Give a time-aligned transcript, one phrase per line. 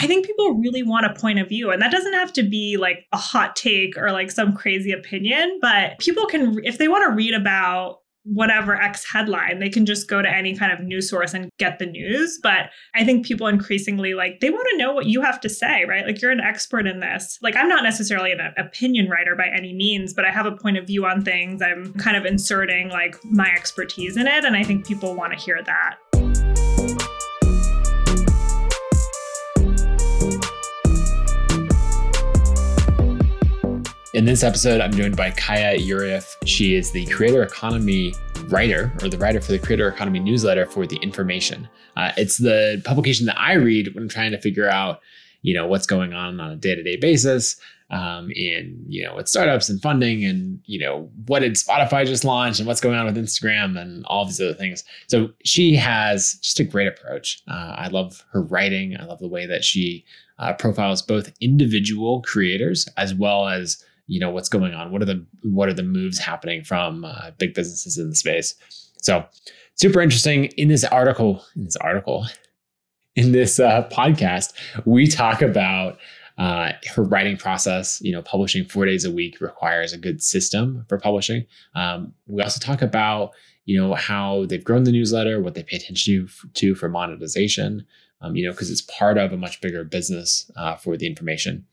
[0.00, 1.70] I think people really want a point of view.
[1.70, 5.58] And that doesn't have to be like a hot take or like some crazy opinion,
[5.60, 10.08] but people can, if they want to read about whatever X headline, they can just
[10.08, 12.38] go to any kind of news source and get the news.
[12.42, 15.84] But I think people increasingly like they want to know what you have to say,
[15.86, 16.06] right?
[16.06, 17.38] Like you're an expert in this.
[17.42, 20.76] Like I'm not necessarily an opinion writer by any means, but I have a point
[20.76, 21.60] of view on things.
[21.60, 24.44] I'm kind of inserting like my expertise in it.
[24.44, 27.17] And I think people want to hear that.
[34.14, 36.34] In this episode, I'm joined by Kaya Yurieff.
[36.46, 40.86] She is the creator economy writer or the writer for the creator economy newsletter for
[40.86, 41.68] The Information.
[41.94, 45.00] Uh, it's the publication that I read when I'm trying to figure out,
[45.42, 49.68] you know, what's going on on a day-to-day basis um, in, you know, with startups
[49.68, 53.18] and funding and, you know, what did Spotify just launch and what's going on with
[53.18, 54.84] Instagram and all these other things.
[55.08, 57.42] So she has just a great approach.
[57.46, 58.96] Uh, I love her writing.
[58.98, 60.06] I love the way that she
[60.38, 64.90] uh, profiles both individual creators as well as you know what's going on?
[64.90, 68.54] What are the what are the moves happening from uh, big businesses in the space?
[69.00, 69.24] So
[69.74, 70.46] super interesting.
[70.56, 72.26] In this article in this article
[73.16, 74.52] in this uh, podcast
[74.84, 75.98] we talk about
[76.38, 80.84] uh, her writing process you know publishing four days a week requires a good system
[80.88, 81.46] for publishing.
[81.74, 83.32] Um, we also talk about
[83.68, 87.84] you know how they've grown the newsletter what they pay attention to for monetization
[88.22, 91.66] um, you know because it's part of a much bigger business uh, for the information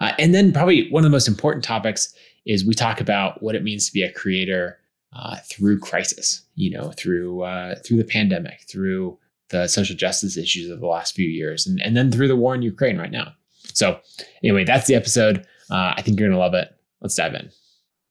[0.00, 2.14] uh, and then, probably one of the most important topics
[2.46, 4.78] is we talk about what it means to be a creator
[5.14, 6.42] uh, through crisis.
[6.54, 9.18] You know, through uh, through the pandemic, through
[9.50, 12.54] the social justice issues of the last few years, and, and then through the war
[12.54, 13.32] in Ukraine right now.
[13.72, 14.00] So,
[14.42, 15.46] anyway, that's the episode.
[15.70, 16.74] Uh, I think you're gonna love it.
[17.00, 17.50] Let's dive in.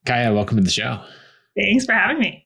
[0.05, 1.01] Kaya, welcome to the show.
[1.57, 2.45] Thanks for having me.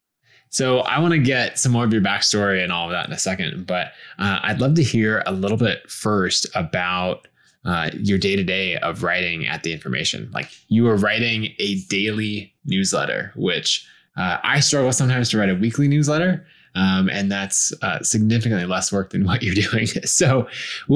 [0.53, 3.11] So I want to get some more of your backstory and all of that in
[3.11, 3.87] a second, but
[4.19, 7.27] uh, I'd love to hear a little bit first about
[7.65, 10.29] uh, your day to day of writing at the information.
[10.33, 15.55] Like you are writing a daily newsletter, which uh, I struggle sometimes to write a
[15.55, 16.45] weekly newsletter.
[16.75, 19.87] Um, and that's uh, significantly less work than what you're doing.
[20.05, 20.47] So,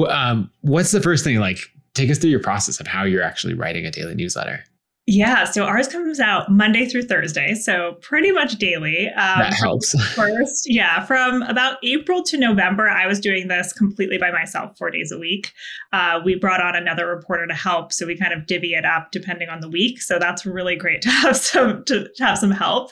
[0.08, 1.38] um, what's the first thing?
[1.38, 1.58] Like,
[1.94, 4.64] take us through your process of how you're actually writing a daily newsletter.
[5.10, 9.06] Yeah, so ours comes out Monday through Thursday, so pretty much daily.
[9.06, 9.98] Um, that helps.
[10.12, 14.90] First, yeah, from about April to November, I was doing this completely by myself, four
[14.90, 15.54] days a week.
[15.94, 19.10] Uh, we brought on another reporter to help, so we kind of divvy it up
[19.10, 20.02] depending on the week.
[20.02, 22.90] So that's really great to have some to, to have some help.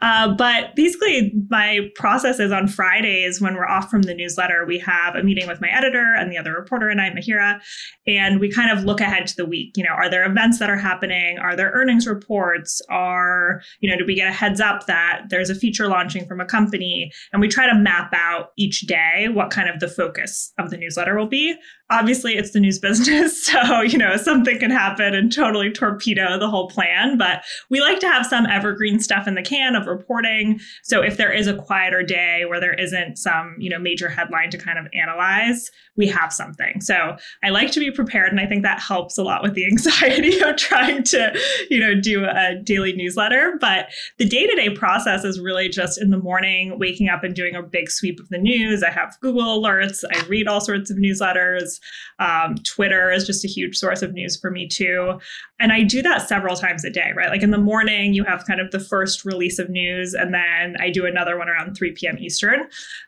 [0.00, 4.78] Uh, but basically, my process is on Fridays when we're off from the newsletter, we
[4.78, 7.60] have a meeting with my editor and the other reporter and I, Mahira,
[8.06, 9.76] and we kind of look ahead to the week.
[9.76, 11.40] You know, are there events that are happening?
[11.40, 12.80] Are there earnings reports?
[12.88, 16.40] Are, you know, do we get a heads up that there's a feature launching from
[16.40, 17.10] a company?
[17.32, 20.76] And we try to map out each day what kind of the focus of the
[20.76, 21.56] newsletter will be
[21.90, 26.48] obviously it's the news business so you know something can happen and totally torpedo the
[26.48, 30.58] whole plan but we like to have some evergreen stuff in the can of reporting
[30.82, 34.50] so if there is a quieter day where there isn't some you know major headline
[34.50, 38.46] to kind of analyze we have something so i like to be prepared and i
[38.46, 41.38] think that helps a lot with the anxiety of trying to
[41.70, 46.18] you know do a daily newsletter but the day-to-day process is really just in the
[46.18, 50.04] morning waking up and doing a big sweep of the news i have google alerts
[50.12, 51.80] i read all sorts of newsletters
[52.18, 55.18] um, Twitter is just a huge source of news for me too.
[55.60, 57.28] And I do that several times a day, right?
[57.28, 60.76] Like in the morning, you have kind of the first release of news, and then
[60.80, 62.18] I do another one around 3 p.m.
[62.18, 62.60] Eastern.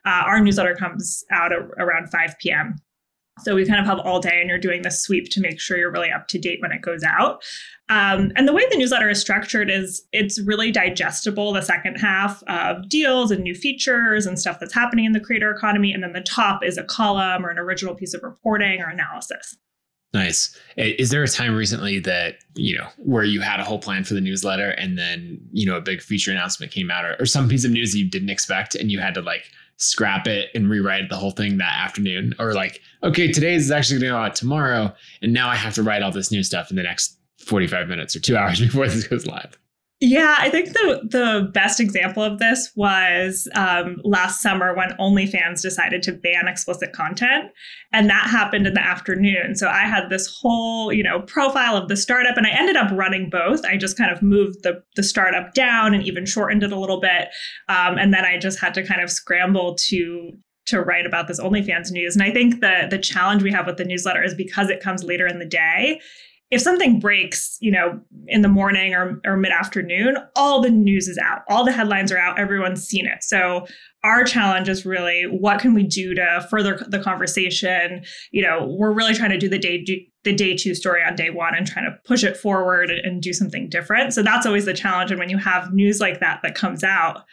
[0.04, 2.76] Uh, our newsletter comes out around 5 p.m.
[3.42, 5.76] So we kind of have all day, and you're doing the sweep to make sure
[5.76, 7.42] you're really up to date when it goes out.
[7.90, 12.42] Um, and the way the newsletter is structured is it's really digestible, the second half
[12.44, 15.92] of deals and new features and stuff that's happening in the creator economy.
[15.92, 19.56] And then the top is a column or an original piece of reporting or analysis.
[20.14, 20.58] Nice.
[20.76, 24.14] Is there a time recently that, you know, where you had a whole plan for
[24.14, 27.48] the newsletter and then, you know, a big feature announcement came out or, or some
[27.48, 29.44] piece of news you didn't expect and you had to like
[29.78, 32.34] scrap it and rewrite the whole thing that afternoon?
[32.38, 34.92] Or like, okay, today is actually going to go out tomorrow.
[35.22, 38.14] And now I have to write all this new stuff in the next 45 minutes
[38.14, 39.58] or two hours before this goes live.
[40.00, 45.60] Yeah, I think the the best example of this was um, last summer when OnlyFans
[45.60, 47.50] decided to ban explicit content,
[47.92, 49.56] and that happened in the afternoon.
[49.56, 52.92] So I had this whole you know profile of the startup, and I ended up
[52.92, 53.64] running both.
[53.64, 57.00] I just kind of moved the the startup down and even shortened it a little
[57.00, 57.30] bit,
[57.68, 60.30] um, and then I just had to kind of scramble to
[60.66, 62.14] to write about this OnlyFans news.
[62.14, 65.02] And I think the the challenge we have with the newsletter is because it comes
[65.02, 66.00] later in the day
[66.50, 71.06] if something breaks, you know, in the morning or, or mid afternoon, all the news
[71.06, 73.22] is out, all the headlines are out, everyone's seen it.
[73.22, 73.66] So
[74.02, 78.02] our challenge is really what can we do to further the conversation?
[78.30, 79.84] You know, we're really trying to do the day
[80.24, 83.32] the day two story on day one and trying to push it forward and do
[83.32, 84.14] something different.
[84.14, 85.10] So that's always the challenge.
[85.10, 87.24] And when you have news like that that comes out,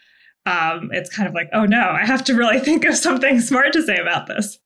[0.45, 3.71] um, it's kind of like, oh no, I have to really think of something smart
[3.73, 4.57] to say about this.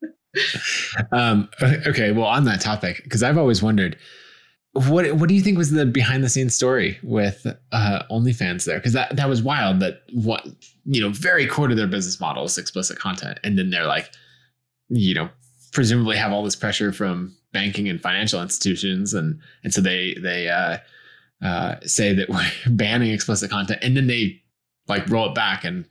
[1.12, 1.50] um,
[1.88, 3.98] okay, well, on that topic, because I've always wondered
[4.88, 8.78] what what do you think was the behind the scenes story with uh, OnlyFans there?
[8.78, 9.80] Because that that was wild.
[9.80, 10.48] That what
[10.86, 14.12] you know, very core to their business model is explicit content, and then they're like,
[14.90, 15.30] you know,
[15.72, 20.50] presumably have all this pressure from banking and financial institutions, and and so they they
[20.50, 20.78] uh,
[21.44, 24.42] uh, say that we're banning explicit content, and then they
[24.88, 25.86] like roll it back and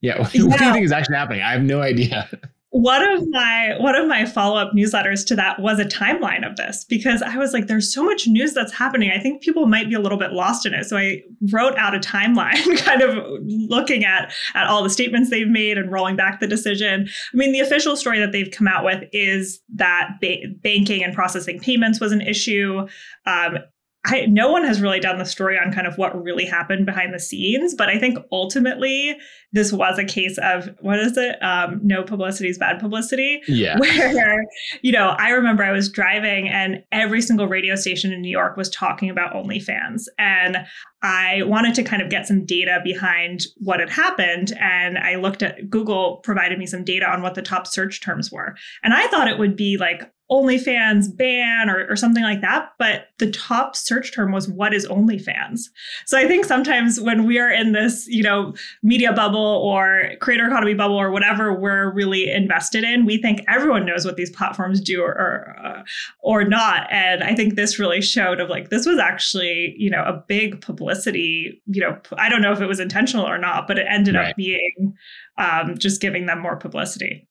[0.00, 0.40] yeah, what yeah.
[0.40, 1.42] do you think is actually happening?
[1.42, 2.28] I have no idea.
[2.70, 6.84] one of my one of my follow-up newsletters to that was a timeline of this
[6.84, 9.10] because i was like there's so much news that's happening.
[9.10, 10.84] I think people might be a little bit lost in it.
[10.84, 11.20] So i
[11.52, 15.90] wrote out a timeline kind of looking at at all the statements they've made and
[15.90, 17.08] rolling back the decision.
[17.34, 21.12] I mean the official story that they've come out with is that ba- banking and
[21.12, 22.86] processing payments was an issue.
[23.26, 23.58] Um,
[24.06, 27.12] I, no one has really done the story on kind of what really happened behind
[27.12, 29.14] the scenes, but I think ultimately
[29.52, 31.36] this was a case of what is it?
[31.42, 33.42] Um, no publicity is bad publicity.
[33.46, 33.78] Yeah.
[33.78, 34.46] Where,
[34.80, 38.56] you know, I remember I was driving and every single radio station in New York
[38.56, 40.04] was talking about OnlyFans.
[40.18, 40.56] And
[41.02, 44.52] I wanted to kind of get some data behind what had happened.
[44.60, 48.32] And I looked at Google provided me some data on what the top search terms
[48.32, 48.54] were.
[48.82, 52.72] And I thought it would be like OnlyFans ban or, or something like that.
[52.78, 55.62] But the top search term was what is OnlyFans?
[56.06, 60.46] So I think sometimes when we are in this, you know, media bubble or creator
[60.46, 64.80] economy bubble or whatever we're really invested in, we think everyone knows what these platforms
[64.80, 65.82] do or or, uh,
[66.20, 66.86] or not.
[66.90, 70.60] And I think this really showed of like this was actually, you know, a big
[70.60, 74.14] publicity, you know, I don't know if it was intentional or not, but it ended
[74.14, 74.30] right.
[74.30, 74.94] up being
[75.38, 77.26] um, just giving them more publicity.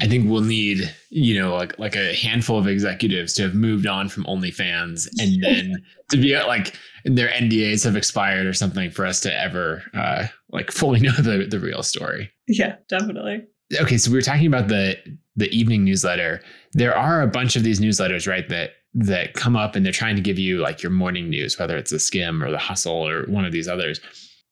[0.00, 3.86] I think we'll need, you know, like like a handful of executives to have moved
[3.86, 5.74] on from OnlyFans and then
[6.10, 6.74] to be like
[7.04, 11.46] their NDAs have expired or something for us to ever uh, like fully know the
[11.48, 12.30] the real story.
[12.48, 13.44] Yeah, definitely.
[13.80, 14.96] Okay, so we were talking about the
[15.36, 16.42] the evening newsletter.
[16.72, 18.48] There are a bunch of these newsletters, right?
[18.48, 21.76] That that come up and they're trying to give you like your morning news, whether
[21.76, 24.00] it's the Skimm or the Hustle or one of these others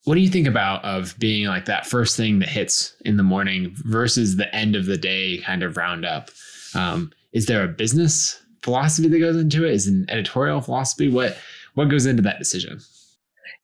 [0.04, 3.22] what do you think about of being like that first thing that hits in the
[3.22, 6.30] morning versus the end of the day kind of roundup?
[6.74, 9.72] Um, is there a business philosophy that goes into it?
[9.72, 11.08] Is an editorial philosophy?
[11.08, 11.36] What
[11.74, 12.80] what goes into that decision?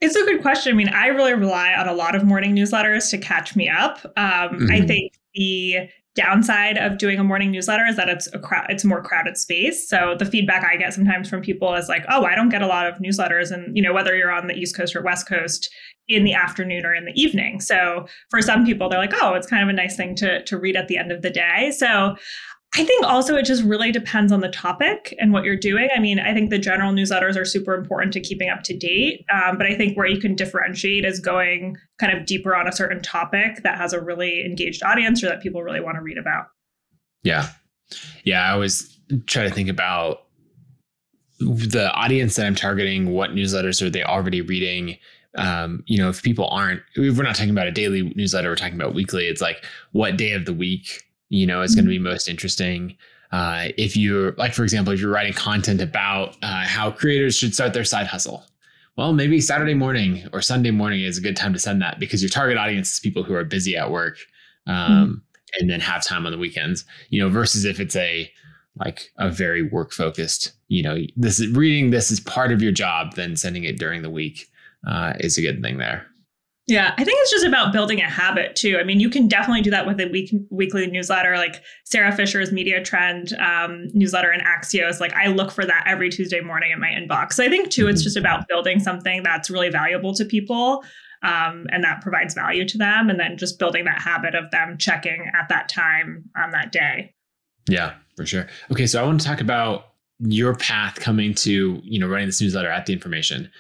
[0.00, 0.72] It's a good question.
[0.72, 4.00] I mean, I really rely on a lot of morning newsletters to catch me up.
[4.16, 4.72] Um, mm-hmm.
[4.72, 8.84] I think the downside of doing a morning newsletter is that it's a crowd it's
[8.84, 9.88] a more crowded space.
[9.88, 12.66] So the feedback i get sometimes from people is like oh i don't get a
[12.66, 15.70] lot of newsletters and you know whether you're on the east coast or west coast
[16.08, 17.60] in the afternoon or in the evening.
[17.60, 20.58] So for some people they're like oh it's kind of a nice thing to to
[20.58, 21.72] read at the end of the day.
[21.76, 22.16] So
[22.76, 25.88] I think also it just really depends on the topic and what you're doing.
[25.94, 29.25] I mean, I think the general newsletters are super important to keeping up to date.
[29.32, 32.72] Um, but I think where you can differentiate is going kind of deeper on a
[32.72, 36.17] certain topic that has a really engaged audience or that people really want to read
[36.17, 36.46] about.
[37.25, 37.49] Yeah.
[38.22, 38.49] Yeah.
[38.49, 40.26] I always try to think about
[41.40, 44.96] the audience that I'm targeting, what newsletters are they already reading?
[45.37, 48.75] Um, you know, if people aren't, we're not talking about a daily newsletter, we're talking
[48.75, 51.96] about weekly, it's like what day of the week you know is going to be
[51.96, 52.04] mm-hmm.
[52.04, 52.96] most interesting
[53.32, 57.54] uh, if you're like for example if you're writing content about uh, how creators should
[57.54, 58.44] start their side hustle
[58.96, 62.22] well maybe saturday morning or sunday morning is a good time to send that because
[62.22, 64.18] your target audience is people who are busy at work
[64.66, 65.12] um, mm-hmm.
[65.58, 68.30] and then have time on the weekends you know versus if it's a
[68.76, 72.72] like a very work focused you know this is reading this is part of your
[72.72, 74.46] job then sending it during the week
[74.87, 76.06] uh, is a good thing there
[76.67, 78.79] yeah, I think it's just about building a habit too.
[78.79, 82.52] I mean, you can definitely do that with a week weekly newsletter, like Sara Fischer's
[82.52, 85.00] Media Trend um, newsletter and Axios.
[85.00, 87.33] Like I look for that every Tuesday morning in my inbox.
[87.35, 90.85] So I think too, it's just about building something that's really valuable to people
[91.23, 94.79] um, and that provides value to them, and then just building that habit of them
[94.79, 97.12] checking at that time on that day.
[97.69, 98.47] Yeah, for sure.
[98.71, 99.87] Okay, so I want to talk about
[100.21, 103.50] your path coming to you know running this newsletter at the information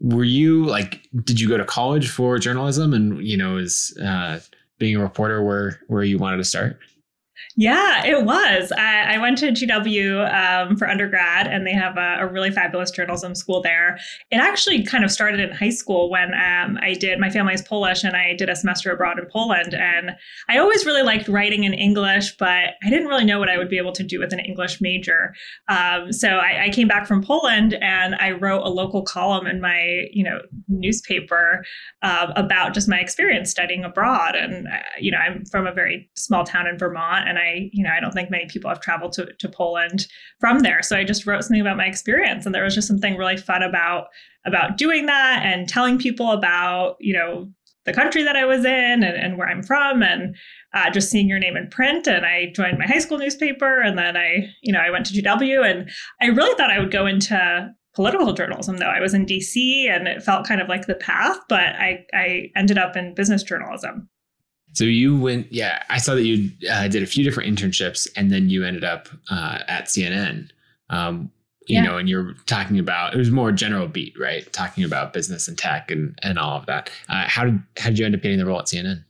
[0.00, 2.92] were you like did you go to college for journalism?
[2.92, 4.40] And you know is uh,
[4.78, 6.78] being a reporter where where you wanted to start
[7.56, 8.72] Yeah, it was.
[8.72, 12.90] I, I went to GW um, for undergrad, and they have a, a, really fabulous
[12.90, 13.98] journalism school there.
[14.30, 17.18] It actually kind of started in high school when um, I did.
[17.18, 19.74] My family is Polish, and I did a semester abroad in Poland.
[19.74, 20.12] And
[20.48, 23.68] I always really liked writing in English, but I didn't really know what I would
[23.68, 25.34] be able to do with an English major.
[25.68, 29.60] Um, so I, I came back from Poland, and I wrote a local column in
[29.60, 31.64] my, you know, newspaper
[32.02, 34.34] uh, about just my experience studying abroad.
[34.34, 37.82] And uh, you know, I'm from a very small town in Vermont, and I, you
[37.82, 40.06] know, I don't think many people have traveled to, to Poland
[40.38, 40.82] from there.
[40.82, 42.44] So I just wrote something about my experience.
[42.44, 44.08] And there was just something really fun about
[44.44, 47.50] about doing that and telling people about, you know,
[47.86, 50.36] the country that I was in and, and where I'm from and
[50.74, 52.06] uh, just seeing your name in print.
[52.06, 55.14] And I joined my high school newspaper and then I, you know, I went to
[55.14, 58.86] GW and I really thought I would go into political journalism though.
[58.86, 62.50] I was in DC and it felt kind of like the path, but I, I
[62.56, 64.10] ended up in business journalism.
[64.72, 65.82] So you went, yeah.
[65.90, 69.08] I saw that you uh, did a few different internships, and then you ended up
[69.30, 70.50] uh, at CNN.
[70.90, 71.30] Um,
[71.66, 71.84] you yeah.
[71.84, 74.50] know, and you're talking about it was more general beat, right?
[74.52, 76.90] Talking about business and tech and and all of that.
[77.08, 79.04] Uh, how did how did you end up getting the role at CNN?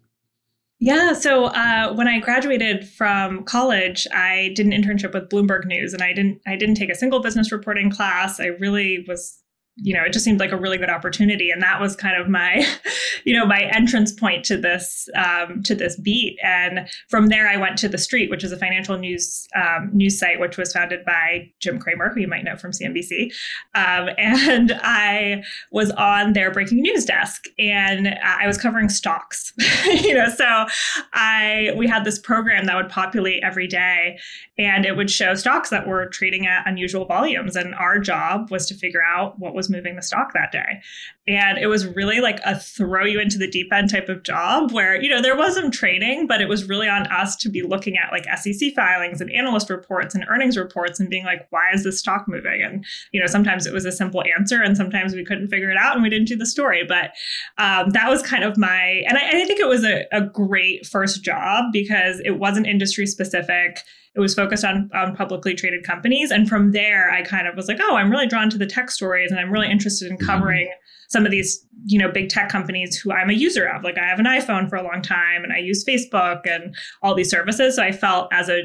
[0.79, 5.95] Yeah, so uh, when I graduated from college, I did an internship with Bloomberg News,
[5.95, 8.41] and I didn't I didn't take a single business reporting class.
[8.41, 9.42] I really was
[9.77, 12.29] you know, it just seemed like a really good opportunity, and that was kind of
[12.29, 12.67] my,
[13.25, 16.39] you know, my entrance point to this um, to this beat.
[16.43, 20.19] And from there, I went to the Street, which is a financial news um, news
[20.19, 23.33] site, which was founded by Jim Cramer, who you might know from CNBC.
[23.75, 29.55] Um, and I was on their breaking news desk, and I was covering stocks.
[29.87, 30.67] you know, so
[31.15, 34.19] I we had this program that would populate every day,
[34.59, 38.67] and it would show stocks that were trading at unusual volumes, and our job was
[38.67, 40.81] to figure out what was was moving the stock that day.
[41.29, 44.73] And it was really like a throw you into the deep end type of job
[44.73, 47.63] where, you know, there was some training, but it was really on us to be
[47.63, 51.71] looking at like SEC filings and analyst reports and earnings reports and being like, why
[51.73, 52.61] is this stock moving?
[52.61, 55.77] And, you know, sometimes it was a simple answer and sometimes we couldn't figure it
[55.77, 56.83] out and we didn't do the story.
[56.87, 57.13] But
[57.57, 60.87] um, that was kind of my, and I, I think it was a, a great
[60.87, 63.79] first job because it wasn't industry specific
[64.15, 66.31] it was focused on, on publicly traded companies.
[66.31, 68.91] And from there, I kind of was like, oh, I'm really drawn to the tech
[68.91, 70.27] stories and I'm really interested in mm-hmm.
[70.27, 71.09] covering mm-hmm.
[71.09, 73.83] some of these, you know, big tech companies who I'm a user of.
[73.83, 77.15] Like I have an iPhone for a long time and I use Facebook and all
[77.15, 77.77] these services.
[77.77, 78.63] So I felt as a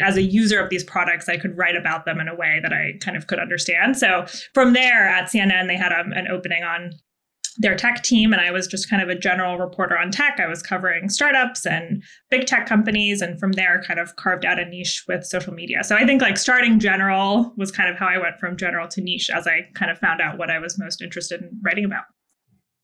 [0.00, 2.72] as a user of these products, I could write about them in a way that
[2.72, 3.96] I kind of could understand.
[3.96, 6.92] So from there at CNN, they had um, an opening on
[7.58, 10.40] their tech team and I was just kind of a general reporter on tech.
[10.40, 14.58] I was covering startups and big tech companies and from there kind of carved out
[14.58, 15.84] a niche with social media.
[15.84, 19.00] So I think like starting general was kind of how I went from general to
[19.00, 22.04] niche as I kind of found out what I was most interested in writing about.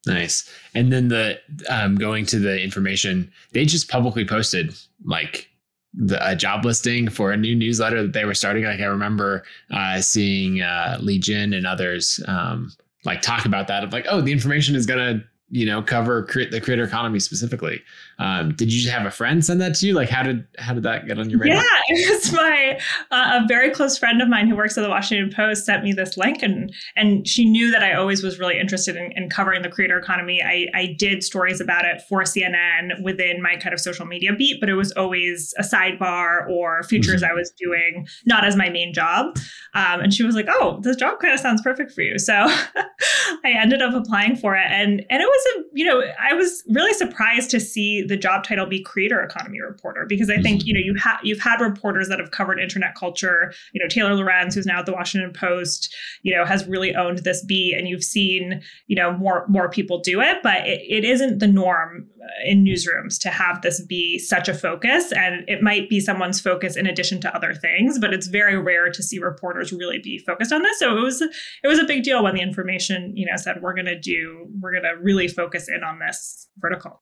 [0.06, 0.50] Nice.
[0.74, 4.74] And then the um, going to the information, they just publicly posted
[5.04, 5.48] like
[5.92, 8.64] the a job listing for a new newsletter that they were starting.
[8.64, 12.72] Like I remember uh, seeing uh, Li Jin and others um,
[13.04, 16.60] like talk about that of like, oh, the information is gonna you know cover the
[16.60, 17.82] creator economy specifically
[18.20, 19.94] um, did you just have a friend send that to you?
[19.94, 21.56] Like how did how did that get on your radar?
[21.56, 22.78] Yeah it was my
[23.10, 25.92] uh, a very close friend of mine who works at the washington post sent me
[25.92, 29.62] this link and and she knew that i always was really interested in, in covering
[29.62, 30.40] the creator economy.
[30.42, 34.60] I, I did stories about it for cnn within my kind of social media beat
[34.60, 37.32] but it was always a sidebar or features mm-hmm.
[37.32, 39.36] i was doing not as my main job.
[39.74, 42.18] Um, and she was like oh this job kind of sounds perfect for you.
[42.18, 42.34] So
[43.44, 46.34] i ended up applying for it and and it was was a, you know, I
[46.34, 50.60] was really surprised to see the job title be creator economy reporter because I think,
[50.60, 50.66] mm-hmm.
[50.66, 54.14] you know, you have you've had reporters that have covered internet culture, you know, Taylor
[54.14, 57.88] Lorenz, who's now at the Washington Post, you know, has really owned this beat and
[57.88, 62.08] you've seen, you know, more more people do it, but it, it isn't the norm
[62.44, 66.76] in newsrooms to have this be such a focus and it might be someone's focus
[66.76, 70.52] in addition to other things, but it's very rare to see reporters really be focused
[70.52, 70.78] on this.
[70.80, 73.74] So it was it was a big deal when the information, you know, said we're
[73.74, 77.00] going to do we're going to really focus in on this vertical.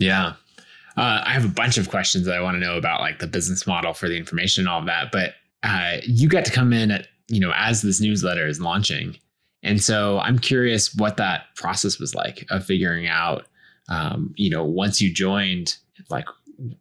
[0.00, 0.32] Yeah.
[0.96, 3.28] Uh, I have a bunch of questions that I want to know about, like the
[3.28, 5.12] business model for the information and all of that.
[5.12, 9.16] But uh, you got to come in at, you know, as this newsletter is launching.
[9.62, 13.46] And so I'm curious what that process was like of figuring out,
[13.88, 15.76] um, you know, once you joined,
[16.08, 16.26] like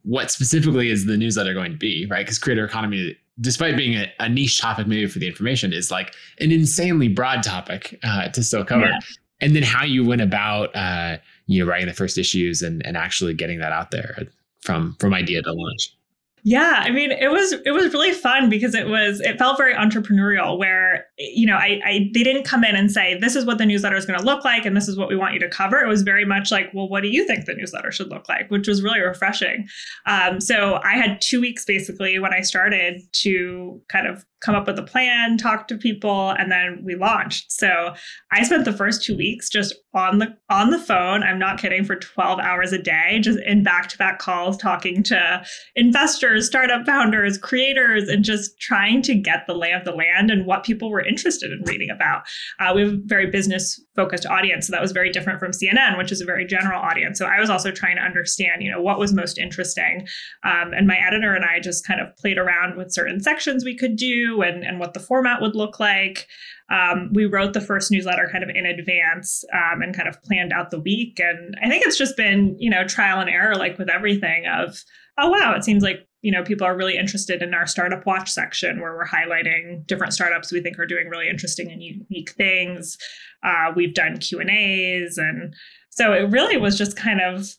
[0.04, 2.26] what specifically is the newsletter going to be, right?
[2.26, 6.14] Because creator economy, despite being a, a, niche topic maybe for the information, is like
[6.40, 8.88] an insanely broad topic uh, to still cover.
[8.88, 9.00] Yeah
[9.42, 11.18] and then how you went about uh,
[11.50, 14.18] you know writing the first issues and and actually getting that out there
[14.62, 15.96] from from idea to launch
[16.44, 19.74] Yeah, I mean, it was it was really fun because it was it felt very
[19.74, 20.58] entrepreneurial.
[20.58, 23.66] Where you know, I, I they didn't come in and say this is what the
[23.66, 25.80] newsletter is going to look like and this is what we want you to cover.
[25.80, 28.50] It was very much like, well, what do you think the newsletter should look like,
[28.50, 29.68] which was really refreshing.
[30.06, 34.68] Um, so I had two weeks basically when I started to kind of come up
[34.68, 37.52] with a plan, talk to people, and then we launched.
[37.52, 37.94] So
[38.32, 41.24] I spent the first two weeks just on the on the phone.
[41.24, 45.44] I'm not kidding for 12 hours a day, just in back-to-back calls, talking to
[45.76, 50.46] investors, startup founders, creators, and just trying to get the lay of the land and
[50.46, 52.22] what people were interested in reading about.
[52.60, 56.12] Uh, we have a very business-focused audience, so that was very different from CNN, which
[56.12, 57.18] is a very general audience.
[57.18, 60.08] So I was also trying to understand, you know, what was most interesting.
[60.44, 63.76] Um, and my editor and I just kind of played around with certain sections we
[63.76, 66.28] could do and, and what the format would look like.
[66.72, 70.54] Um, we wrote the first newsletter kind of in advance um, and kind of planned
[70.54, 71.20] out the week.
[71.20, 74.84] And I think it's just been, you know, trial and error, like with everything of,
[75.18, 78.30] oh, wow, it seems like, you know, people are really interested in our startup watch
[78.30, 82.98] section where we're highlighting different startups we think are doing really interesting and unique things.
[83.44, 85.18] Uh, we've done Q and A's.
[85.18, 85.54] And
[85.90, 87.56] so it really was just kind of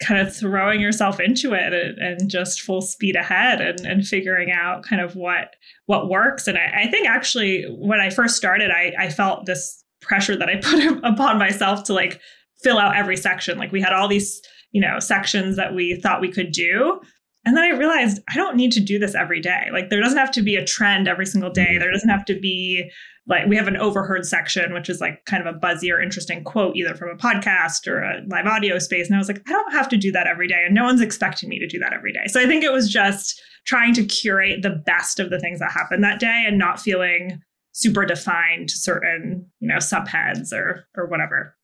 [0.00, 4.52] kind of throwing yourself into it and, and, just full speed ahead and, and figuring
[4.52, 6.46] out kind of what what works.
[6.46, 10.48] And I, I think actually when I first started, I, I felt this pressure that
[10.48, 12.20] I put upon myself to like
[12.62, 13.58] fill out every section.
[13.58, 14.40] Like we had all these,
[14.72, 17.00] you know, sections that we thought we could do.
[17.44, 19.68] And then I realized I don't need to do this every day.
[19.72, 21.66] Like there doesn't have to be a trend every single day.
[21.70, 21.80] Mm-hmm.
[21.80, 22.90] There doesn't have to be
[23.28, 26.42] like we have an overheard section which is like kind of a buzzy or interesting
[26.42, 29.06] quote either from a podcast or a live audio space.
[29.06, 31.00] And i was like i don't have to do that every day and no one's
[31.00, 32.26] expecting me to do that every day.
[32.26, 35.70] So i think it was just trying to curate the best of the things that
[35.70, 37.40] happened that day and not feeling
[37.72, 41.54] super defined certain you know subheads or or whatever.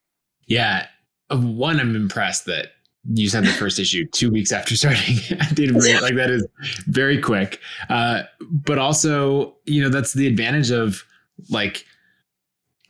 [0.47, 0.87] Yeah.
[1.31, 2.69] One i'm impressed that
[3.13, 5.17] you sent the first issue two weeks after starting.
[5.55, 6.47] Data bring like that is
[6.87, 7.61] very quick.
[7.89, 11.05] Uh, but also you know that's the advantage of
[11.51, 11.85] like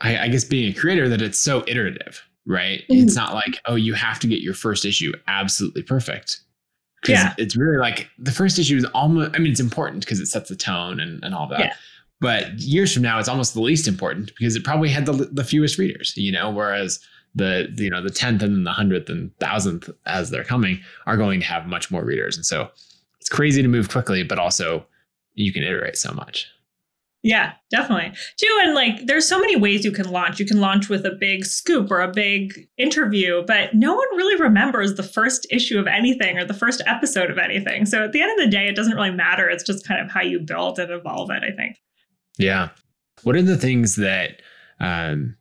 [0.01, 2.81] I, I, guess being a creator that it's so iterative, right?
[2.91, 3.05] Mm-hmm.
[3.05, 6.41] It's not like, oh, you have to get your first issue absolutely perfect.
[7.07, 7.35] Yeah.
[7.39, 10.49] It's really like the first issue is almost, I mean, it's important because it sets
[10.49, 11.61] the tone and, and all that.
[11.61, 11.75] Yeah.
[12.21, 15.45] But years from now, it's almost the least important because it probably had the, the
[15.45, 17.01] fewest readers, you know, whereas
[17.35, 21.41] the, you know, the 10th and the 100th and 1000th as they're coming are going
[21.41, 22.37] to have much more readers.
[22.37, 22.71] And so
[23.21, 24.87] it's crazy to move quickly, but also
[25.35, 26.49] you can iterate so much.
[27.25, 28.13] Yeah, definitely.
[28.37, 30.39] Too, and like there's so many ways you can launch.
[30.39, 34.39] You can launch with a big scoop or a big interview, but no one really
[34.39, 37.87] remembers the first issue of anything or the first episode of anything.
[37.87, 39.49] So at the end of the day, it doesn't really matter.
[39.49, 41.81] It's just kind of how you build and evolve it, I think.
[42.37, 42.69] Yeah.
[43.23, 44.43] What are the things that
[44.79, 45.35] um,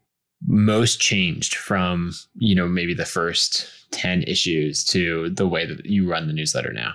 [0.48, 6.10] most changed from, you know, maybe the first 10 issues to the way that you
[6.10, 6.94] run the newsletter now?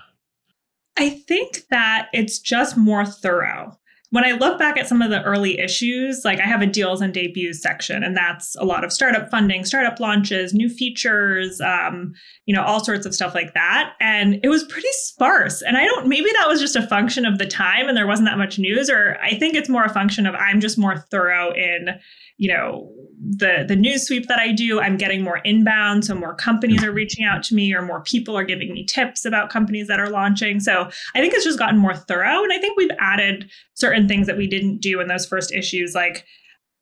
[0.96, 3.78] I think that it's just more thorough
[4.10, 7.02] when I look back at some of the early issues, like I have a deals
[7.02, 12.14] and debuts section, and that's a lot of startup funding, startup launches, new features, um,
[12.46, 13.92] you know, all sorts of stuff like that.
[14.00, 15.60] And it was pretty sparse.
[15.60, 18.28] And I don't, maybe that was just a function of the time and there wasn't
[18.28, 21.52] that much news, or I think it's more a function of I'm just more thorough
[21.52, 21.98] in
[22.38, 22.90] you know
[23.20, 26.92] the the news sweep that I do, I'm getting more inbound, so more companies are
[26.92, 30.08] reaching out to me, or more people are giving me tips about companies that are
[30.08, 30.60] launching.
[30.60, 34.26] So I think it's just gotten more thorough, and I think we've added certain things
[34.26, 36.24] that we didn't do in those first issues, like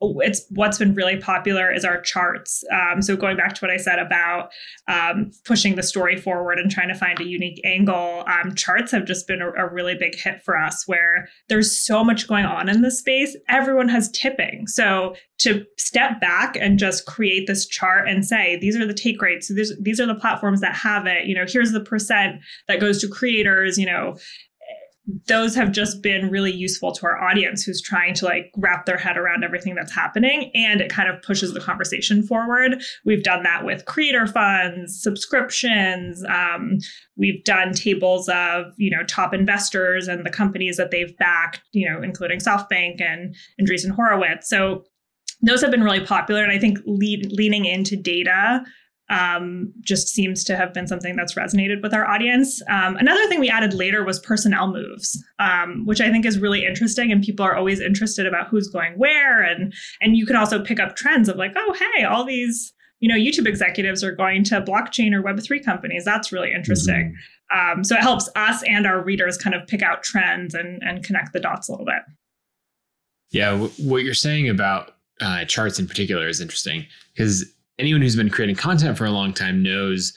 [0.01, 2.63] it's what's been really popular is our charts.
[2.71, 4.51] Um, so going back to what I said about
[4.89, 9.07] um, pushing the story forward and trying to find a unique angle, um, charts have
[9.07, 10.87] just been a, a, really big hit for us.
[10.87, 14.67] Where there's so much going on in this space, everyone has tipping.
[14.67, 19.21] So to step back and just create this chart and say these are the take
[19.23, 21.25] rates, these these are the platforms that have it.
[21.25, 22.37] You know, here's the percent
[22.69, 23.79] that goes to creators.
[23.79, 24.17] You know,
[25.27, 28.97] those have just been really useful to our audience who's trying to like wrap their
[28.97, 32.83] head around everything that's happening and it kind of pushes the conversation forward.
[33.05, 36.79] We've done that with creator funds subscriptions um,
[37.17, 41.89] we've done tables of you know top investors and the companies that they've backed you
[41.89, 44.49] know including softbank and andreessen horowitz.
[44.49, 44.85] So
[45.43, 48.65] those have been really popular and i think lead, leaning into data
[49.09, 52.61] um, just seems to have been something that's resonated with our audience.
[52.69, 56.65] Um, another thing we added later was personnel moves, um, which I think is really
[56.65, 60.63] interesting, and people are always interested about who's going where, and and you can also
[60.63, 64.43] pick up trends of like, oh, hey, all these you know YouTube executives are going
[64.45, 66.05] to blockchain or Web three companies.
[66.05, 67.15] That's really interesting.
[67.15, 67.79] Mm-hmm.
[67.79, 71.05] Um, so it helps us and our readers kind of pick out trends and and
[71.05, 72.03] connect the dots a little bit.
[73.31, 77.45] Yeah, w- what you're saying about uh, charts in particular is interesting because
[77.79, 80.17] anyone who's been creating content for a long time knows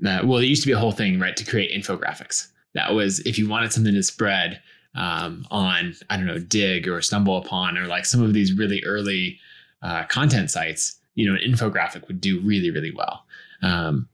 [0.00, 2.48] that well it used to be a whole thing right to create infographics.
[2.74, 4.60] That was if you wanted something to spread
[4.94, 8.82] um, on I don't know Digg or Stumble Upon or like some of these really
[8.84, 9.38] early
[9.82, 13.24] uh, content sites, you know, an infographic would do really really well.
[13.62, 14.08] Um,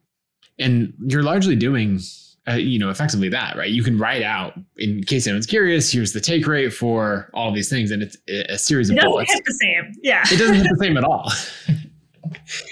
[0.59, 1.98] and you're largely doing
[2.48, 3.70] uh, you know effectively that right?
[3.70, 7.70] You can write out in case anyone's curious here's the take rate for all these
[7.70, 9.33] things and it's a series of bullets.
[9.33, 9.33] it doesn't bullets.
[9.33, 9.92] hit the same.
[10.02, 10.22] Yeah.
[10.31, 11.31] It doesn't hit the same at all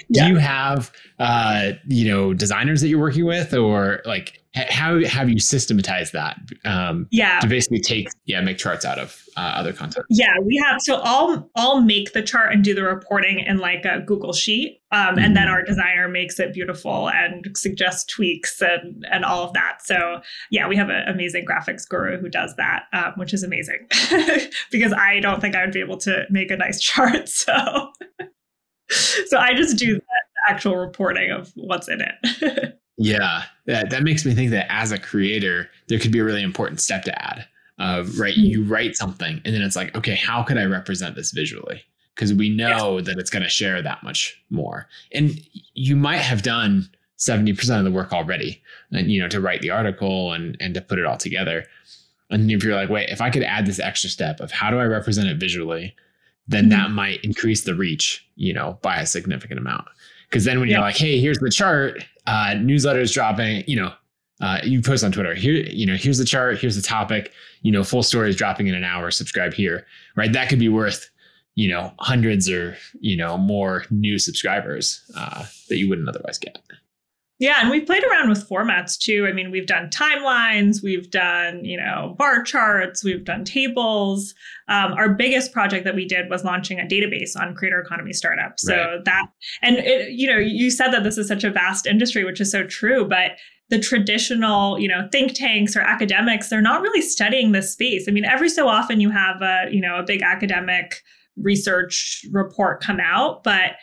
[0.09, 0.25] Yeah.
[0.27, 5.29] do you have uh you know designers that you're working with or like how have
[5.29, 9.71] you systematized that um yeah to basically take yeah make charts out of uh, other
[9.71, 10.81] content Yeah, we have.
[10.81, 14.81] So I'll I'll make the chart and do the reporting in like a Google sheet,
[14.91, 15.51] um, and then Mhm.
[15.51, 19.77] our designer makes it beautiful and suggests tweaks and and all of that.
[19.85, 20.19] So
[20.49, 23.87] yeah, we have an amazing graphics guru who does that, um, which is amazing
[24.69, 27.29] because I don't think I would be able to make a nice chart.
[27.29, 27.53] So
[29.27, 30.01] so I just do the
[30.47, 32.77] actual reporting of what's in it.
[32.97, 36.43] yeah that, that makes me think that as a creator there could be a really
[36.43, 37.45] important step to add
[37.79, 38.71] of right you hmm.
[38.71, 41.81] write something and then it's like okay how could i represent this visually?
[42.15, 44.87] Because we know that it's going to share that much more.
[45.13, 45.39] And
[45.73, 49.69] you might have done 70% of the work already and you know to write the
[49.69, 51.65] article and and to put it all together.
[52.29, 54.77] And if you're like wait if i could add this extra step of how do
[54.77, 55.95] i represent it visually
[56.47, 56.69] then Mhm.
[56.71, 59.85] that might increase the reach you know by a significant amount
[60.29, 63.91] because then when you're like hey here's the chart uh newsletters dropping you know
[64.41, 67.71] uh, you post on Twitter here, you know, here's the chart, here's the topic, you
[67.71, 70.33] know, full story is dropping in an hour, subscribe here, right?
[70.33, 71.11] That could be worth,
[71.53, 76.57] you know, hundreds or, you know, more new subscribers uh, that you wouldn't otherwise get.
[77.41, 79.25] Yeah, and we've played around with formats too.
[79.27, 84.35] I mean, we've done timelines, we've done, you know, bar charts, we've done tables.
[84.67, 88.61] Um, our biggest project that we did was launching a database on creator economy startups.
[88.61, 89.05] So Right.
[89.05, 89.25] that,
[89.63, 92.51] and it, you know, you said that this is such a vast industry, which is
[92.51, 93.31] so true, but
[93.71, 98.05] the traditional, you know, think tanks or academics, they're not really studying this space.
[98.07, 101.01] I mean, every so often you have a, you know, a big academic
[101.37, 103.77] research report come out, but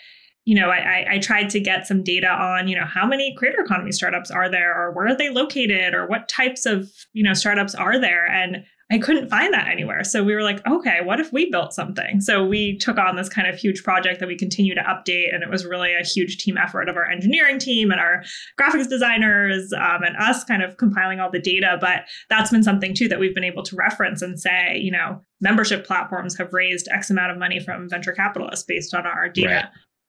[0.49, 3.61] you know, I, I, tried to get some data on, you know, how many creator
[3.61, 7.35] economy startups are there, or where are they located, or what types of, you know,
[7.35, 10.05] startups are there, and I couldn't find that anywhere.
[10.05, 12.23] So we were like, okay, what if we built something?
[12.23, 15.43] So we took on this kind of huge project that we continue to update, and
[15.43, 18.23] it was really a huge team effort of our engineering team and our
[18.59, 21.77] graphics designers um, and us kind of compiling all the data.
[21.79, 25.21] But that's been something too that we've been able to reference and say, you know,
[25.43, 29.49] membership platforms have raised X amount of money from venture capitalists based on our data
[29.49, 29.67] Right.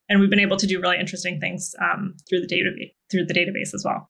[0.10, 2.72] And we've been able to do really interesting things um, through the data
[3.12, 4.10] through the database as well.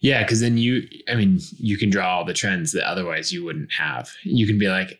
[0.00, 3.44] Yeah, because then you, I mean, you can draw all the trends that otherwise you
[3.44, 4.10] wouldn't have.
[4.24, 4.98] You can be like,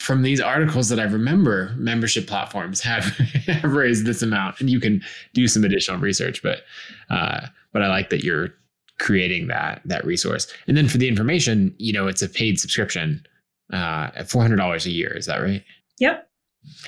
[0.00, 3.04] from these articles that I remember, membership platforms have,
[3.46, 5.02] have raised this amount, and you can
[5.34, 6.42] do some additional research.
[6.42, 6.62] But,
[7.10, 8.50] uh, but I like that you're
[8.98, 10.46] creating that that resource.
[10.66, 13.24] And then for the information, you know, it's a paid subscription
[13.72, 15.16] uh, at four hundred dollars a year.
[15.16, 15.62] Is that right?
[15.98, 16.28] Yep.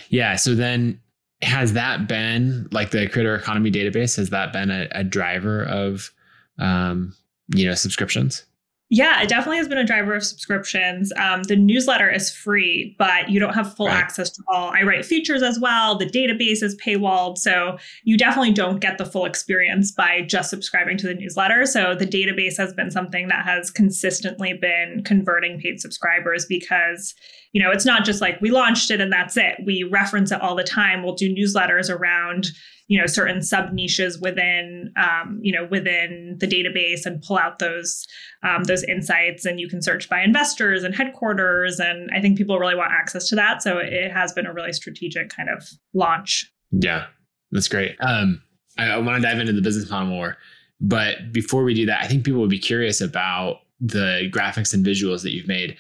[0.09, 0.37] Yeah.
[0.37, 1.01] So then,
[1.43, 4.17] has that been like the Creator Economy database?
[4.17, 6.11] Has that been a, a driver of,
[6.59, 7.15] um,
[7.55, 8.45] you know, subscriptions?
[8.89, 11.13] Yeah, it definitely has been a driver of subscriptions.
[11.17, 13.97] Um, the newsletter is free, but you don't have full Right.
[13.97, 14.71] access to all.
[14.71, 15.99] I write features as well.
[15.99, 17.37] The database is paywalled.
[17.37, 21.67] So you definitely don't get the full experience by just subscribing to the newsletter.
[21.67, 27.13] So the database has been something that has consistently been converting paid subscribers because,
[27.53, 29.57] you know, it's not just like we launched it and that's it.
[29.65, 31.03] We reference it all the time.
[31.03, 32.47] We'll do newsletters around
[32.89, 37.59] you know certain sub niches within um, you know within the database and pull out
[37.59, 38.07] those
[38.43, 39.45] um, those insights.
[39.45, 41.79] And you can search by investors and headquarters.
[41.81, 43.63] And i think people really want access to that.
[43.63, 46.51] So it has been a really strategic kind of launch.
[46.71, 47.07] Yeah,
[47.53, 47.97] that's great.
[48.01, 48.43] Um,
[48.79, 50.37] I, I want to dive into the business model more,
[50.81, 54.85] but before we do that, I think people would be curious about the graphics and
[54.85, 55.77] visuals that you've made.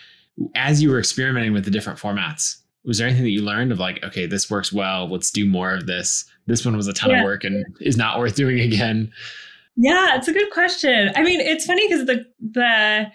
[0.55, 2.57] As you were experimenting with the different formats.
[2.87, 5.75] Was there anything that you learned of like, okay, this works well, let's do more
[5.75, 6.25] of this.
[6.47, 7.19] This one was a ton Yeah.
[7.19, 9.13] of work and is not worth doing again.
[9.77, 13.07] yeah it's a good question i mean it's funny because the the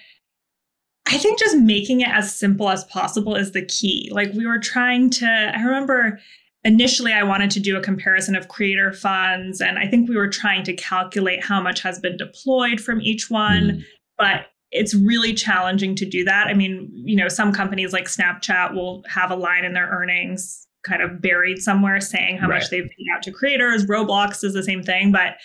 [1.07, 4.59] i think just making it as simple as possible is the key like we were
[4.59, 6.19] trying to i remember
[6.63, 10.27] initially i wanted to do a comparison of creator funds and i think we were
[10.29, 13.83] trying to calculate how much has been deployed from each one Mm,
[14.19, 16.47] but it's really challenging to do that.
[16.47, 20.65] I mean, you know, some companies like Snapchat will have a line in their earnings
[20.83, 22.55] kind of buried somewhere saying how Right.
[22.59, 23.85] much they've paid out to creators.
[23.85, 25.35] Roblox is the same thing, but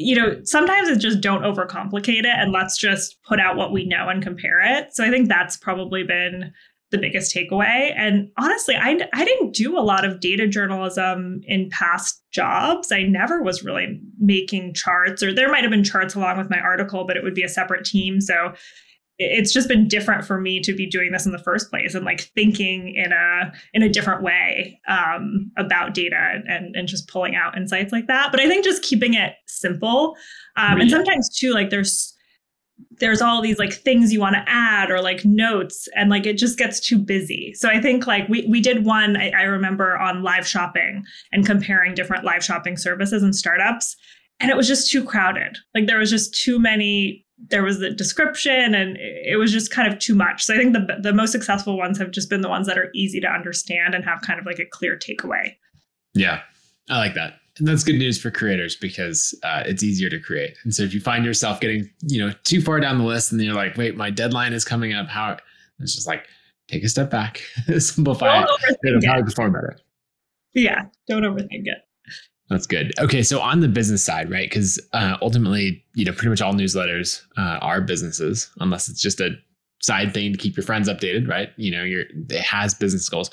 [0.00, 3.84] you know, sometimes it's just don't overcomplicate it and let's just put out what we
[3.84, 4.94] know and compare it.
[4.94, 6.52] So I think that's probably been
[6.90, 7.92] the biggest takeaway.
[7.96, 12.90] And honestly, I, I didn't do a lot of data journalism in past jobs.
[12.90, 16.58] I never was really making charts, or there might have been charts along with my
[16.58, 18.20] article, but it would be a separate team.
[18.20, 18.54] So
[19.18, 22.04] it's just been different for me to be doing this in the first place and
[22.04, 27.34] like thinking in a in a different way um, about data and and just pulling
[27.34, 28.30] out insights like that.
[28.30, 30.16] But I think just keeping it simple
[30.56, 32.14] um, and sometimes too like there's
[33.00, 36.36] there's all these like things you want to add or like notes and like it
[36.36, 37.52] just gets too busy.
[37.54, 41.46] So i think like we, we did one I, I remember on live shopping and
[41.46, 43.96] comparing different live shopping services and startups
[44.40, 45.58] and it was just too crowded.
[45.74, 49.92] Like there was just too many there was the description and it was just kind
[49.92, 50.42] of too much.
[50.44, 52.90] So i think the, the most successful ones have just been the ones that are
[52.94, 55.54] easy to understand and have kind of like a clear takeaway.
[56.14, 56.40] Yeah
[56.90, 60.56] i like that and that's good news for creators because uh, it's easier to create.
[60.64, 63.40] And so if you find yourself getting, you know, too far down the list and
[63.40, 65.36] you're like, wait, my deadline is coming up, how
[65.80, 66.26] it's just like
[66.68, 67.42] take a step back,
[67.78, 69.76] simplify don't it, probably perform better.
[70.54, 71.78] Yeah, don't overthink it.
[72.48, 72.92] That's good.
[72.98, 74.48] Okay, so on the business side, right?
[74.48, 79.20] Because uh, ultimately, you know, pretty much all newsletters uh, are businesses, unless it's just
[79.20, 79.30] a
[79.82, 81.50] side thing to keep your friends updated, right?
[81.56, 83.30] You know, you're it has business goals.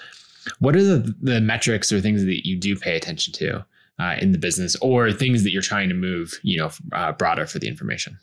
[0.60, 3.66] What are the the metrics or things that you do pay attention to
[4.00, 7.46] uh, in the business or things that you're trying to move, you know, uh, broader
[7.46, 8.18] for the information?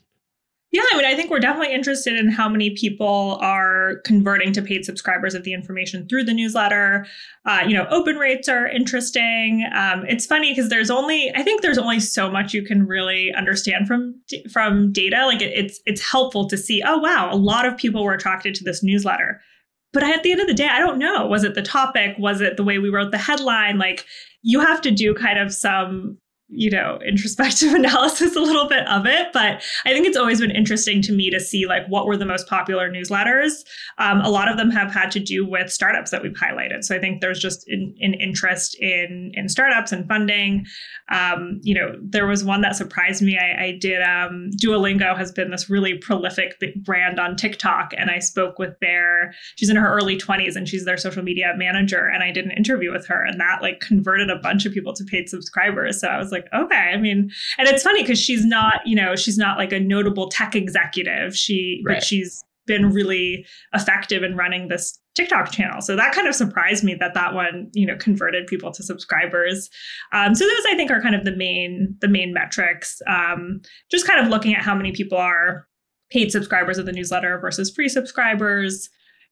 [0.73, 4.63] Yeah, I mean, I think we're definitely interested in how many people are converting to
[4.63, 7.07] paid subscribers of the information through the newsletter.
[7.45, 9.69] Uh, you know, open rates are interesting.
[9.75, 13.35] Um, it's funny because there's only, I think there's only so much you can really
[13.35, 14.15] understand from
[14.51, 15.27] from data.
[15.27, 18.55] Like it, it's it's helpful to see, oh wow, a lot of people were attracted
[18.55, 19.43] to this newsletter.
[19.93, 21.27] But at the end of the day, I don't know.
[21.27, 22.17] Was it the topic?
[22.19, 23.79] Was it the way we wrote the headline?
[23.79, 24.07] Like
[24.43, 26.19] you have to do kind of some
[26.53, 30.51] you know introspective analysis a little bit of it but i think it's always been
[30.51, 33.65] interesting to me to see like what were the most popular newsletters.
[33.99, 36.85] Um, a lot of them have had to do with startups that we've highlighted.
[36.85, 40.67] So i think there's just an, an interest in in startups and funding.
[41.11, 43.39] Um, you know there was one that surprised me.
[43.39, 48.19] I, I did um, duolingo has been this really prolific brand on tiktok and i
[48.19, 52.23] spoke with their she's in her early 20s and she's their social media manager and
[52.23, 55.05] i did an interview with her and that like converted a bunch of people to
[55.05, 56.01] paid subscribers.
[56.01, 56.93] So i was like like, okay.
[56.93, 60.29] I mean, and it's funny because she's not, you know, she's not like a notable
[60.29, 61.37] tech executive.
[61.37, 61.97] She, right.
[61.97, 65.81] but she's been really effective in running this TikTok channel.
[65.81, 69.69] So that kind of surprised me that that one, you know, converted people to subscribers.
[70.13, 73.01] Um, so those I think are kind of the main the main metrics.
[73.07, 75.67] Um, just kind of looking at how many people are
[76.11, 78.89] paid subscribers of the newsletter versus free subscribers.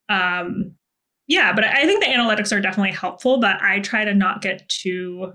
[0.09, 0.75] Um,
[1.29, 4.69] yeah, but I think the analytics are definitely helpful, but I try to not get
[4.69, 5.33] too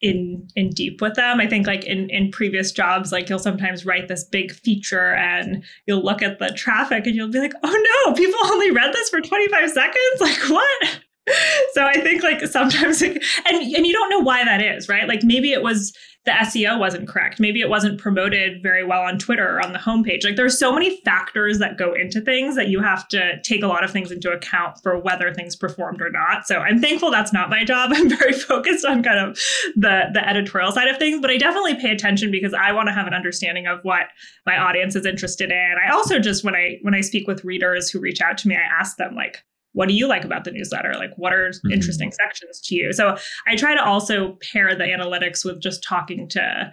[0.00, 1.40] in in deep with them.
[1.40, 5.64] I think like in in previous jobs, like you'll sometimes write this big feature and
[5.86, 9.08] you'll look at the traffic and you'll be like, oh no, people only read this
[9.08, 10.20] for 25 seconds.
[10.20, 11.00] Like what?
[11.74, 15.06] So I think like sometimes and and you don't know why that is, right?
[15.06, 15.92] Like maybe it was
[16.24, 17.40] the SEO wasn't correct.
[17.40, 20.24] Maybe it wasn't promoted very well on Twitter or on the homepage.
[20.24, 23.66] Like there's so many factors that go into things that you have to take a
[23.66, 26.46] lot of things into account for whether things performed or not.
[26.46, 27.92] So I'm thankful that's not my job.
[27.94, 29.38] I'm very focused on kind of
[29.74, 32.92] the the editorial side of things, but I definitely pay attention because I want to
[32.92, 34.08] have an understanding of what
[34.44, 35.74] my audience is interested in.
[35.82, 38.56] I also just when I when I speak with readers who reach out to me,
[38.56, 40.94] I ask them like what do you like about the newsletter?
[40.94, 41.70] Like, what are mm-hmm.
[41.70, 42.92] interesting sections to you?
[42.92, 46.72] So I try to also pair the analytics with just talking to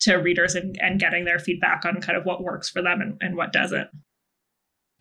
[0.00, 3.16] to readers and, and getting their feedback on kind of what works for them and,
[3.22, 3.88] and what doesn't.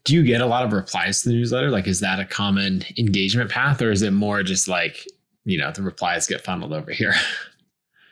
[0.05, 1.69] Do you get a lot of replies to the newsletter?
[1.69, 5.05] Like, is that a common engagement path, or is it more just like,
[5.43, 7.13] you know, the replies get funneled over here?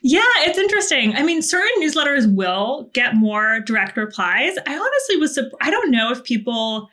[0.02, 1.16] Yeah, it's interesting.
[1.16, 4.58] I mean, certain newsletters will get more direct replies.
[4.68, 6.90] I honestly was, I don't know if people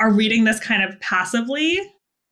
[0.00, 1.80] are reading this kind of passively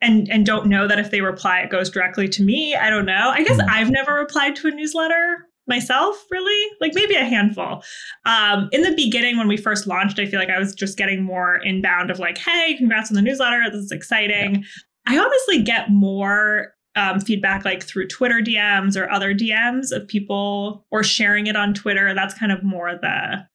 [0.00, 2.74] and and don't know that if they reply it goes directly to me.
[2.74, 3.30] I don't know.
[3.30, 3.68] I guess mm.
[3.68, 6.70] i've never replied to a newsletter myself really.
[6.80, 7.82] Like maybe a handful.
[8.26, 11.22] Um, in the beginning when we first launched i feel like i was just getting
[11.22, 13.62] more inbound of like hey congrats on the newsletter.
[13.70, 14.56] This is exciting.
[14.56, 14.62] Yeah.
[15.06, 20.86] i honestly get more um, feedback like through twitter dms or other dms of people
[20.90, 22.14] or sharing it on twitter.
[22.14, 23.46] That's kind of more the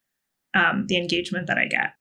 [0.56, 1.94] um, the engagement that i get.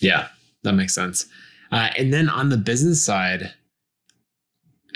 [0.00, 0.28] Yeah
[0.62, 1.26] that makes sense.
[1.72, 3.52] Uh, and then on the business side,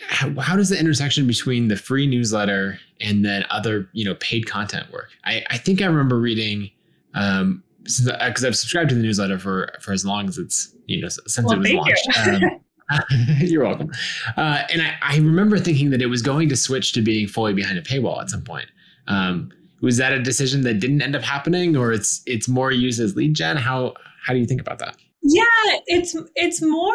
[0.09, 4.47] how, how, does the intersection between the free newsletter and then other, you know, paid
[4.47, 5.11] content work?
[5.25, 6.71] I, I think I remember reading,
[7.15, 11.09] um, because I've subscribed to the newsletter for for as long as it's you know
[11.09, 12.09] since well, it was launched.
[12.27, 12.33] You.
[12.33, 12.61] Um,
[13.41, 13.91] you're welcome.
[14.37, 17.53] Uh, and I, I remember thinking that it was going to switch to being fully
[17.53, 18.67] behind a paywall at some point.
[19.07, 19.51] Um,
[19.81, 23.17] was that a decision that didn't end up happening, or it's it's more used as
[23.17, 23.57] lead gen?
[23.57, 24.97] How how do you think about that?
[25.25, 25.45] Yeah,
[25.87, 26.93] it's it's more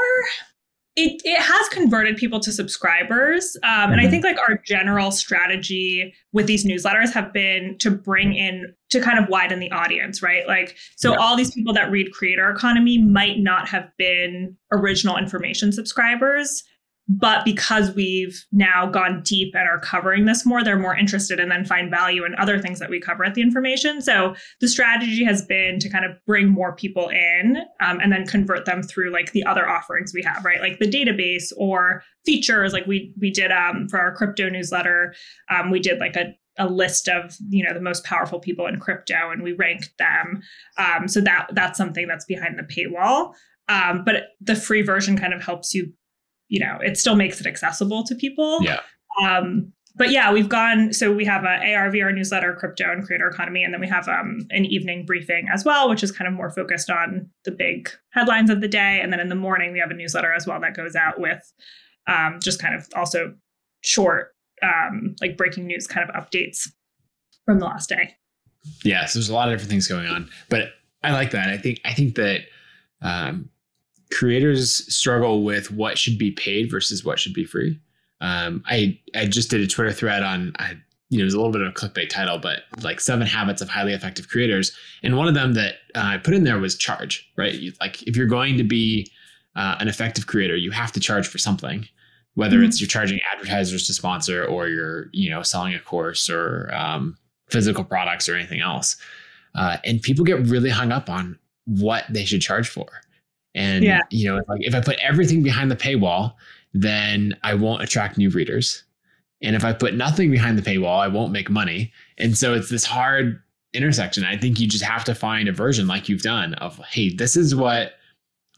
[0.96, 3.92] it, it has converted people to subscribers um, mm-hmm.
[3.92, 4.12] and i mm-hmm.
[4.12, 9.20] think like our general strategy with these newsletters have been to bring in to kind
[9.20, 11.18] of widen the audience right like so yeah.
[11.18, 16.64] all these people that read creator economy might not have been original information subscribers
[17.10, 21.52] but because we've now gone deep and are covering this more, they're more interested and
[21.52, 24.00] then find value in other things that we cover at the information.
[24.00, 28.28] So the strategy has been to kind of bring more people in um, and then
[28.28, 30.62] convert them through like the other offerings we have, right?
[30.62, 32.74] Like the database or features.
[32.74, 35.16] Like we we did um, for our crypto newsletter,
[35.50, 38.80] um, we did like a a list of you know the most powerful people in
[38.80, 40.42] crypto and we ranked them
[40.78, 43.34] um, so that that's something that's behind the paywall
[43.70, 45.94] um, but the free version kind of helps you
[46.50, 48.60] you know, it still makes it accessible to people.
[48.62, 48.82] Yeah.
[49.24, 50.94] Um, but yeah, we've gone.
[50.94, 54.48] So we have a ARVR newsletter, crypto and creator economy, and then we have um,
[54.50, 58.50] an evening briefing as well, which is kind of more focused on the big headlines
[58.50, 59.00] of the day.
[59.02, 61.42] And then in the morning, we have a newsletter as well that goes out with
[62.08, 63.34] um, just kind of also
[63.82, 66.70] short, um, like breaking news kind of updates
[67.46, 68.16] from the last day.
[68.84, 70.70] Yeah, so there's a lot of different things going on, but
[71.04, 71.50] I like that.
[71.50, 72.42] I think I think that
[73.02, 73.50] um,
[74.12, 77.80] creators struggle with what should be paid versus what should be free.
[78.22, 80.74] Um, I I just did a Twitter thread on I,
[81.10, 83.62] you know it was a little bit of a clickbait title, but like seven habits
[83.62, 86.78] of highly effective creators, and one of them that uh, I put in there was
[86.78, 87.30] charge.
[87.38, 89.10] Right, you, like if you're going to be
[89.56, 91.88] uh, an effective creator, you have to charge for something,
[92.36, 92.66] whether mm-hmm.
[92.66, 97.18] it's you're charging advertisers to sponsor or you're you know selling a course or um,
[97.50, 98.98] physical products or anything else.
[99.56, 102.88] Uh, and people get really hung up on what they should charge for.
[103.56, 104.02] And yeah.
[104.12, 106.36] you know, like if I put everything behind the paywall,
[106.74, 108.84] then I won't attract new readers.
[109.42, 111.92] And if I put nothing behind the paywall, I won't make money.
[112.18, 113.42] And so it's this hard
[113.74, 114.26] intersection.
[114.26, 117.36] I think you just have to find a version like you've done of, hey, this
[117.38, 117.94] is what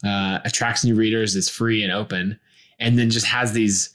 [0.04, 2.38] uh, attracts new readers, is free and open,
[2.80, 3.94] and then just has these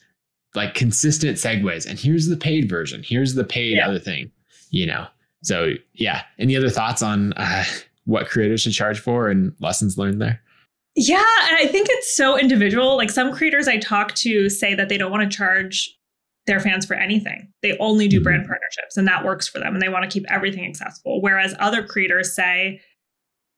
[0.56, 1.86] like consistent segues.
[1.86, 3.04] And here's the paid version.
[3.04, 3.88] Here's the paid yeah.
[3.88, 4.32] other thing.
[4.70, 5.08] You know.
[5.44, 6.24] So yeah.
[6.40, 7.66] Any other thoughts on uh,
[8.06, 10.42] what creators should charge for and lessons learned there?
[11.00, 12.98] Yeah, and I think it's so individual.
[12.98, 15.96] Like some creators I talk to say that they don't want to charge
[16.48, 17.48] their fans for anything.
[17.62, 18.50] They only do brand mm-hmm.
[18.50, 21.22] partnerships and that works for them and they want to keep everything accessible.
[21.22, 22.82] Whereas other creators say,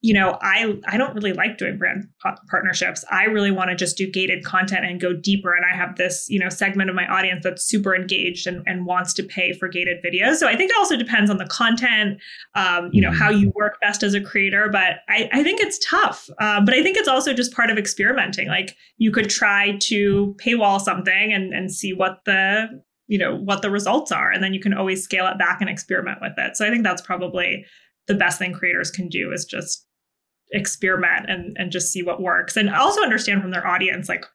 [0.01, 2.07] you know, I I don't really like doing brand
[2.49, 3.03] partnerships.
[3.12, 5.53] I really want to just do gated content and go deeper.
[5.53, 8.85] And I have this, you know, segment of my audience that's super engaged and, and
[8.85, 10.35] wants to pay for gated videos.
[10.35, 12.19] So I think it also depends on the content,
[12.55, 14.69] um, you know, how you work best as a creator.
[14.71, 16.29] But I, I think it's tough.
[16.39, 18.47] Um, but I think it's also just part of experimenting.
[18.47, 22.67] Like you could try to paywall something and and see what the
[23.07, 25.69] you know what the results are, and then you can always scale it back and
[25.69, 26.55] experiment with it.
[26.55, 27.65] So I think that's probably
[28.07, 29.85] the best thing creators can do is just
[30.51, 32.57] experiment and and just see what works.
[32.57, 34.25] And also understand from their audience like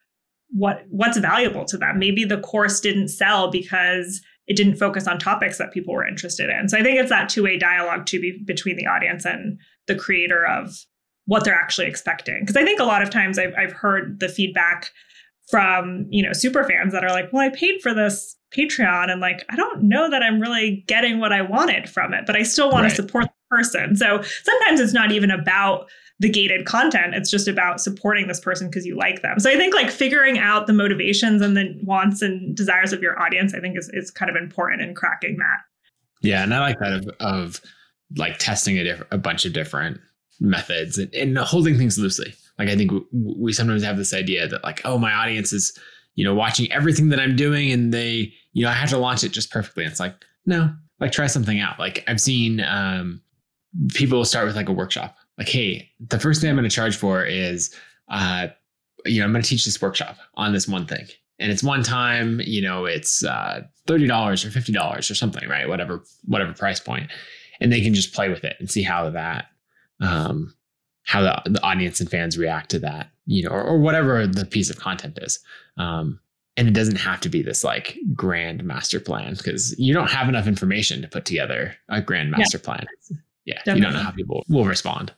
[0.51, 1.99] what what's valuable to them.
[1.99, 6.49] Maybe the course didn't sell because it didn't focus on topics that people were interested
[6.49, 6.69] in.
[6.69, 10.45] So i think it's that two-way dialogue to be between the audience and the creator
[10.45, 10.85] of
[11.25, 12.41] what they're actually expecting.
[12.41, 14.91] Because i think a lot of times I've, I've heard the feedback
[15.49, 19.21] from you know super fans that are like well i paid for this patreon and
[19.21, 22.41] like i don't know that i'm really getting what i wanted from it but i
[22.41, 22.89] still want right.
[22.89, 23.95] to support the person.
[23.95, 25.87] So sometimes it's not even about
[26.19, 27.13] the gated content.
[27.13, 29.39] It's just about supporting this person because you like them.
[29.39, 33.21] So I think like figuring out the motivations and the wants and desires of your
[33.21, 35.59] audience, I think is, is kind of important in cracking that.
[36.21, 36.43] Yeah.
[36.43, 37.61] And I like that of, of
[38.15, 39.99] like testing a, diff- a bunch of different
[40.39, 42.33] methods and, and holding things loosely.
[42.57, 45.77] Like I think w- we sometimes have this idea that like, oh, my audience is,
[46.15, 49.25] you know, watching everything that I'm doing and they, you know, I have to launch
[49.25, 49.83] it just perfectly.
[49.83, 51.77] And it's like, no, like try something out.
[51.77, 53.21] Like I've seen um,
[53.89, 56.95] people start with like a workshop like, hey, the first thing I'm going to charge
[56.95, 57.73] for is,
[58.09, 58.47] uh,
[59.05, 61.05] you know, I'm going to teach this workshop on this one thing.
[61.39, 65.67] And it's one time, you know, it's uh, $30 or $50 or something, right?
[65.67, 67.11] Whatever, whatever price point.
[67.59, 69.47] And they can just play with it and see how that,
[69.99, 70.55] um,
[71.03, 74.45] how the, the audience and fans react to that, you know, or, or whatever the
[74.45, 75.39] piece of content is.
[75.77, 76.19] Um,
[76.57, 80.29] and it doesn't have to be this like grand master plan because you don't have
[80.29, 82.63] enough information to put together a grand master yeah.
[82.63, 82.85] plan.
[83.45, 83.79] Yeah, Definitely.
[83.79, 85.13] you don't know how people will respond.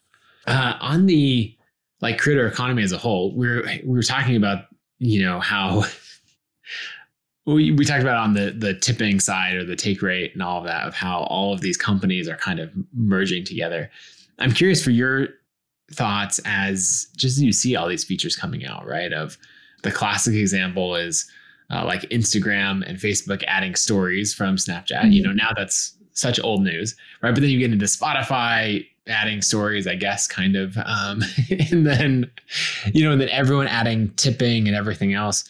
[0.47, 1.53] Uh, on the
[2.01, 4.65] like creator economy as a whole, we're we were talking about
[4.99, 5.83] you know how
[7.45, 10.59] we, we talked about on the the tipping side or the take rate and all
[10.59, 13.89] of that of how all of these companies are kind of merging together.
[14.39, 15.29] I'm curious for your
[15.91, 19.13] thoughts as just as you see all these features coming out, right?
[19.13, 19.37] Of
[19.83, 21.29] the classic example is
[21.71, 25.01] uh, like Instagram and Facebook adding stories from Snapchat.
[25.01, 25.11] Mm-hmm.
[25.11, 27.33] You know, now that's such old news, right?
[27.33, 30.77] But then you get into Spotify adding stories, I guess, kind of.
[30.77, 31.23] Um,
[31.71, 32.31] and then,
[32.93, 35.43] you know, and then everyone adding tipping and everything else.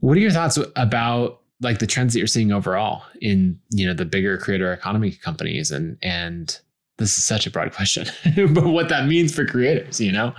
[0.00, 3.94] What are your thoughts about like the trends that you're seeing overall in, you know,
[3.94, 6.58] the bigger creator economy companies and and
[6.96, 8.06] this is such a broad question,
[8.54, 10.34] but what that means for creators, you know?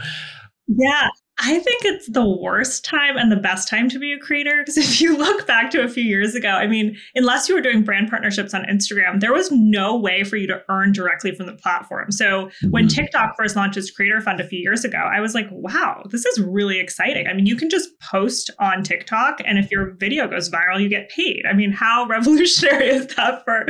[0.67, 1.09] Yeah.
[1.43, 4.57] I think it's the worst time and the best time to be a creator.
[4.59, 7.61] Because if you look back to a few years ago, I mean, unless you were
[7.61, 11.47] doing brand partnerships on Instagram, there was no way for you to earn directly from
[11.47, 12.11] the platform.
[12.11, 12.69] So mm-hmm.
[12.69, 16.03] when TikTok first launched its Creator Fund a few years ago, I was like, wow,
[16.11, 17.25] this is really exciting.
[17.25, 20.89] I mean, you can just post on TikTok, and if your video goes viral, you
[20.89, 21.43] get paid.
[21.49, 23.65] I mean, how revolutionary is that for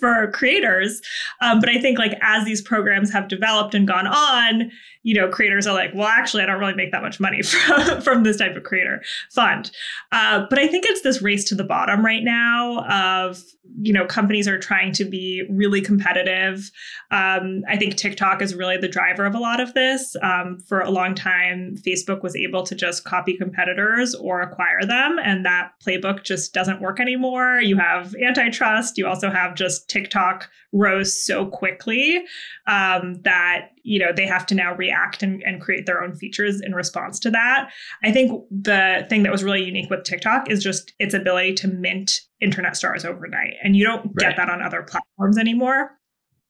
[0.00, 1.00] for creators?
[1.40, 4.72] Um, but I think like as these programs have developed and gone on,
[5.02, 8.00] you know, creators are like, well, actually, I don't really make that much money from,
[8.00, 9.70] from this type of creator fund.
[10.12, 13.42] Uh, but I think it's this race to the bottom right now of,
[13.80, 16.70] you know, companies are trying to be really competitive.
[17.10, 20.16] Um, I think TikTok is really the driver of a lot of this.
[20.22, 25.18] Um, for a long time, Facebook was able to just copy competitors or acquire them,
[25.22, 27.60] and that playbook just doesn't work anymore.
[27.60, 28.98] You have antitrust.
[28.98, 32.24] You also have just TikTok rose so quickly
[32.66, 36.60] um, that you know they have to now react and, and create their own features
[36.60, 37.70] in response to that
[38.02, 41.68] i think the thing that was really unique with tiktok is just its ability to
[41.68, 44.18] mint internet stars overnight and you don't right.
[44.18, 45.98] get that on other platforms anymore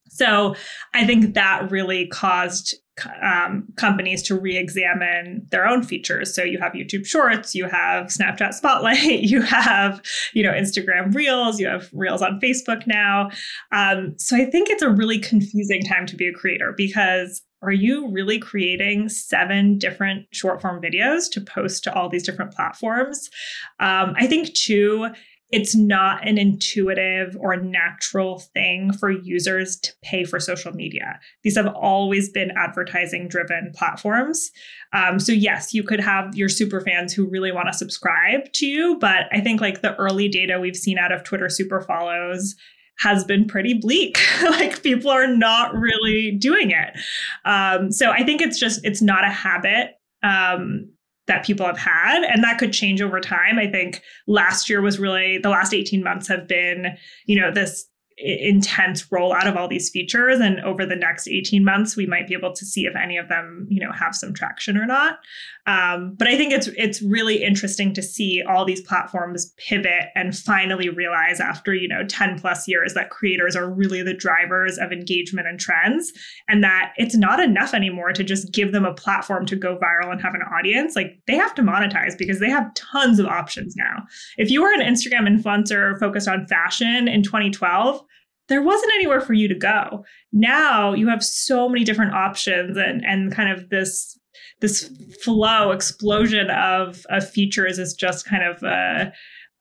[0.09, 0.55] so
[0.95, 2.75] i think that really caused
[3.23, 6.35] um, companies to re-examine their own features.
[6.35, 10.03] So you have YouTube Shorts, you have Snapchat Spotlight, you have
[10.35, 13.31] you know Instagram Reels, you have Reels on Facebook now.
[13.73, 17.73] Um, so I think it's a really confusing time to be a creator because are
[17.73, 23.31] you really creating seven different short form videos to post to all these different platforms?
[23.79, 25.09] Um, I think too
[25.53, 31.21] it's not an intuitive or natural thing for users to pay for social media.
[31.43, 34.51] These have always been advertising driven platforms.
[34.95, 38.67] Um, so, yes, you could have your super fans who really want to subscribe to
[38.67, 42.55] you, but I think like the early data we've seen out of Twitter super follows
[43.01, 44.19] has been pretty bleak.
[44.43, 46.99] like people are not really doing it.
[47.45, 49.97] Um, so I think it's just, it's not a habit.
[50.23, 50.93] Um,
[51.33, 53.59] that people have had and that could change over time.
[53.59, 57.87] I think last year was really the last 18 months have been you know this
[58.19, 62.35] intense rollout of all these features and over the next 18 months we might be
[62.35, 65.19] able to see if any of them you know have some traction or not
[65.67, 70.37] um, but i think it's it's really interesting to see all these platforms pivot and
[70.37, 74.93] finally realize after you know 10 plus years that creators are really the drivers of
[74.93, 76.13] engagement and trends
[76.49, 80.11] and that it's not enough anymore to just give them a platform to go viral
[80.11, 83.75] and have an audience like they have to monetize because they have tons of options
[83.77, 84.03] now
[84.39, 88.03] if you were an instagram influencer focused on fashion in 2012
[88.49, 90.05] there wasn't anywhere for you to go.
[90.33, 94.19] Now you have so many different options and and kind of this
[94.61, 94.91] this
[95.23, 99.13] flow explosion of of features is just kind of a,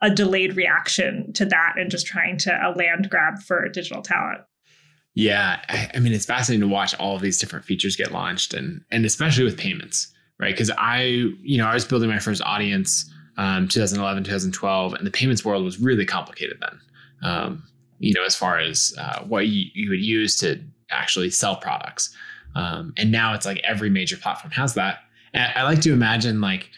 [0.01, 4.41] a delayed reaction to that and just trying to a land grab for digital talent.
[5.13, 8.53] Yeah, I, I mean it's fascinating to watch all of these different features get launched
[8.53, 10.53] and and especially with payments, right?
[10.53, 11.01] Because I
[11.41, 15.63] you know I was building my first audience um, 2011 2012 and the payments world
[15.63, 16.79] was really complicated then.
[17.23, 17.63] Um,
[17.99, 20.59] you know, as far as uh, what you, you would use to
[20.89, 22.15] actually sell products.
[22.55, 24.99] Um, and now it's like every major platform has that.
[25.33, 26.69] And I like to imagine like,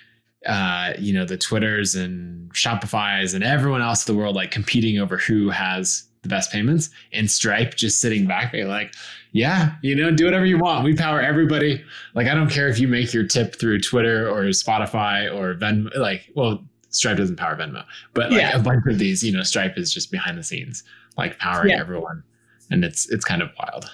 [0.46, 5.00] uh, you know, the Twitters and Shopify's and everyone else in the world like competing
[5.00, 8.94] over who has the best payments and Stripe just sitting back being like,
[9.32, 10.86] yeah, you know, do whatever you want.
[10.86, 11.84] We power everybody.
[12.14, 15.96] Like, I don't care if you make your tip through Twitter or Spotify or Venmo.
[15.98, 18.56] Like, well, Stripe doesn't power Venmo, but like yeah.
[18.56, 20.84] a bunch of these, you know, Stripe is just behind the scenes
[21.18, 21.80] like powering yeah.
[21.80, 22.24] everyone.
[22.72, 23.90] And it's it's kind of wild.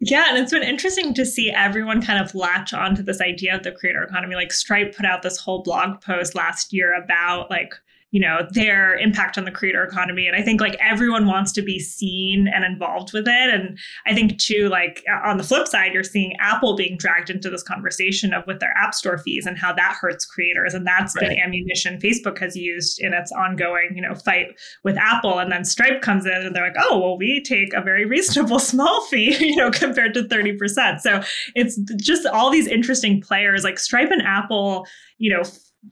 [0.00, 3.64] Yeah, and it's been interesting to see everyone kind of latch onto this idea of
[3.64, 4.36] the creator economy.
[4.36, 7.74] Like Stripe put out this whole blog post last year about like
[8.10, 10.26] you know their impact on the creator economy.
[10.26, 13.54] And i think like everyone wants to be seen and involved with it.
[13.54, 17.30] And i think too like uh, on the flip side you're seeing apple being dragged
[17.30, 20.74] into this conversation of with their app store fees and how that hurts creators.
[20.74, 21.28] And that's right.
[21.28, 25.38] been ammunition facebook has used in its ongoing you know fight with apple.
[25.38, 28.58] And then stripe comes in and they're like oh well we take a very reasonable
[28.58, 31.20] small fee you know compared to 30% so
[31.54, 33.64] it's just all these interesting players.
[33.64, 34.86] Like stripe and apple
[35.18, 35.42] you know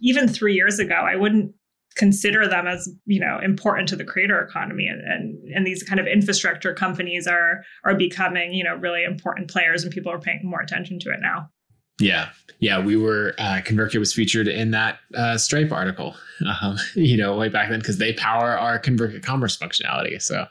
[0.01, 1.55] even three years ago, I wouldn't
[1.97, 4.87] consider them as you know important to the creator economy.
[4.87, 9.51] And, and and these kind of infrastructure companies are are becoming you know really important
[9.51, 11.51] players and people are paying more attention to it now.
[11.99, 12.29] Yeah.
[12.61, 12.79] Yeah.
[12.79, 16.15] We were uh, convertkit was featured in that uh, stripe article
[16.63, 20.21] um, you know way back then because they power our convertkit commerce functionality.
[20.23, 20.47] So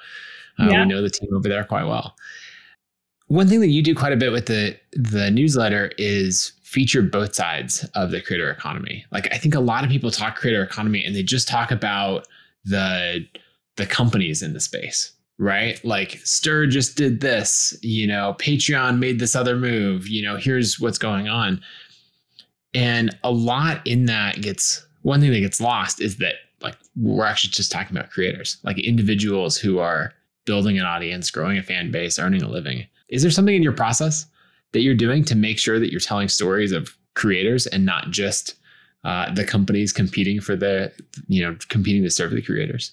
[0.60, 0.82] uh, yeah.
[0.82, 2.16] we know the team over there quite well.
[3.28, 7.34] One thing that you do quite a bit with the the newsletter is feature both
[7.34, 9.06] sides of the creator economy.
[9.10, 12.28] Like I think a lot of people talk creator economy and they just talk about
[12.66, 13.26] the
[13.78, 15.84] the companies in the space, right?
[15.86, 20.78] Like Stir just did this, you know, Patreon made this other move, you know, here's
[20.78, 21.62] what's going on.
[22.74, 27.26] And a lot in that gets one thing that gets lost is that like we're
[27.26, 30.14] actually just talking about creators, like individuals who are
[30.44, 32.86] building an audience, growing a fan base, earning a living.
[33.08, 34.26] Is there something in your process
[34.76, 38.56] that you're doing to make sure that you're telling stories of creators and not just
[39.06, 40.92] uh, the companies competing for the,
[41.28, 42.92] you know, competing to serve the creators?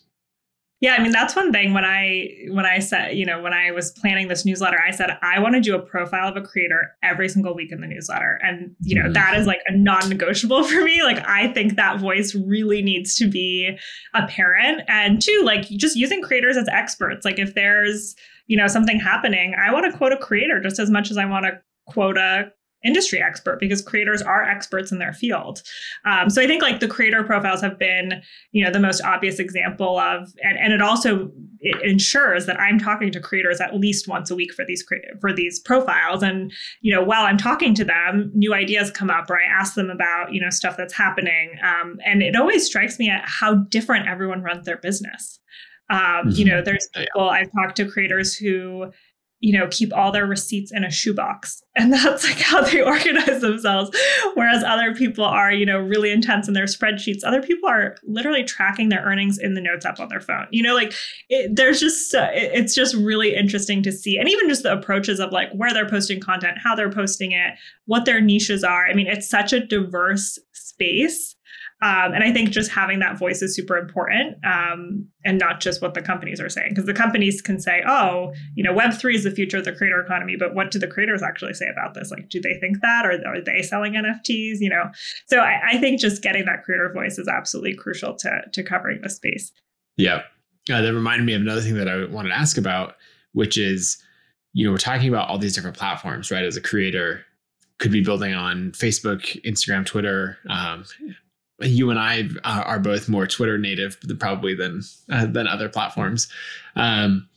[0.83, 3.70] Yeah, I mean that's one thing when I when I said, you know, when I
[3.70, 6.97] was planning this newsletter, I said I want to do a profile of a creator
[7.05, 8.41] every single week in the newsletter.
[8.43, 9.12] And you know, mm-hmm.
[9.12, 11.05] that is like a non-negotiable for me.
[11.05, 13.78] Like I think that voice really needs to be
[14.14, 17.24] apparent and two, like just using creators as experts.
[17.24, 18.16] Like if there's,
[18.49, 21.26] you know, something happening, I want to quote a creator just as much as I
[21.26, 22.53] want to quote a
[22.85, 25.62] industry expert because creators are experts in their field.
[26.05, 29.39] Um, so I think like the creator profiles have been, you know, the most obvious
[29.39, 31.30] example of, and, and it also
[31.61, 34.85] it ensures that I'm talking to creators at least once a week for these
[35.20, 36.22] for these profiles.
[36.22, 39.74] And you know, while I'm talking to them, new ideas come up, or I ask
[39.74, 41.57] them about you know stuff that's happening.
[41.62, 45.39] Um, and it always strikes me at how different everyone runs their business.
[45.91, 46.30] Um, mm-hmm.
[46.30, 48.91] You know, there's people I've talked to creators who
[49.43, 51.62] you know, keep all their receipts in a shoebox.
[51.74, 53.97] And that's like how they organize themselves.
[54.34, 57.24] Whereas other people are, you know, really intense in their spreadsheets.
[57.24, 60.49] Other people are literally tracking their earnings in the notes app on their phone.
[60.51, 60.93] You know, like
[61.30, 64.18] it, there's just, uh, it, it's just really interesting to see.
[64.18, 67.55] And even just the approaches of like where they're posting content, how they're posting it,
[67.86, 68.86] what their niches are.
[68.86, 71.36] I mean, it's such a diverse space
[71.83, 75.83] um, and I think just having that voice is super important um, and not just
[75.83, 76.68] what the companies are saying.
[76.70, 80.01] Because the companies can say, oh, you know, Web3 is the future of the creator
[80.01, 80.37] economy.
[80.39, 82.12] But what do the creators actually say about this?
[82.12, 83.05] Like, do they think that?
[83.05, 84.61] Or are they selling NFTs?
[84.61, 84.93] You know,
[85.26, 89.01] so I, I think just getting that creator voice is absolutely crucial to, to covering
[89.03, 89.51] the space.
[89.97, 90.22] Yeah.
[90.70, 92.95] Uh, that reminded me of another thing that I wanted to ask about,
[93.33, 94.01] which is,
[94.53, 96.45] you know, we're talking about all these different platforms, right?
[96.45, 97.24] As a creator,
[97.80, 100.85] could be building on Facebook, Instagram, Twitter, um,
[101.62, 106.28] you and I uh, are both more Twitter native probably than uh, than other platforms.
[106.76, 107.28] Um,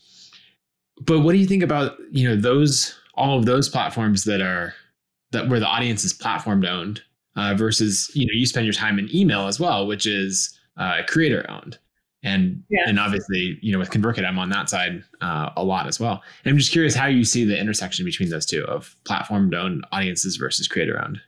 [1.01, 4.73] but what do you think about you know those all of those platforms that are
[5.31, 7.01] that where the audience is platform owned
[7.35, 11.01] uh, versus you know you spend your time in email as well, which is uh,
[11.07, 11.77] creator owned.
[12.23, 12.81] And yeah.
[12.87, 16.23] and obviously, you know, with ConvertKit, I'm on that side uh, a lot as well.
[16.43, 19.85] And I'm just curious how you see the intersection between those two of platform owned
[19.91, 21.21] audiences versus creator owned.